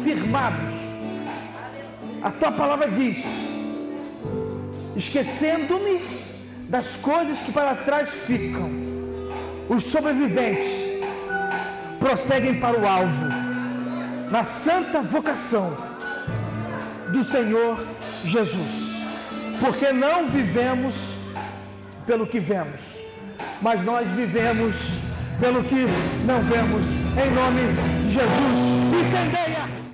firmados. 0.02 0.70
A 2.22 2.30
tua 2.30 2.52
palavra 2.52 2.88
diz: 2.90 3.24
esquecendo-me 4.96 6.02
das 6.68 6.96
coisas 6.96 7.38
que 7.38 7.52
para 7.52 7.74
trás 7.74 8.10
ficam, 8.10 8.70
os 9.68 9.84
sobreviventes 9.84 10.88
prosseguem 11.98 12.60
para 12.60 12.78
o 12.78 12.86
alvo, 12.86 13.26
na 14.30 14.44
santa 14.44 15.00
vocação 15.00 15.76
do 17.10 17.24
Senhor 17.24 17.78
Jesus. 18.24 18.88
Porque 19.60 19.92
não 19.92 20.28
vivemos 20.28 21.14
pelo 22.06 22.26
que 22.26 22.38
vemos, 22.38 22.97
mas 23.60 23.82
nós 23.84 24.08
vivemos 24.10 24.76
pelo 25.40 25.62
que 25.64 25.86
não 26.26 26.40
vemos. 26.42 26.86
Em 27.16 27.30
nome 27.34 27.60
de 28.04 28.12
Jesus. 28.12 29.00
Incendeia! 29.00 29.87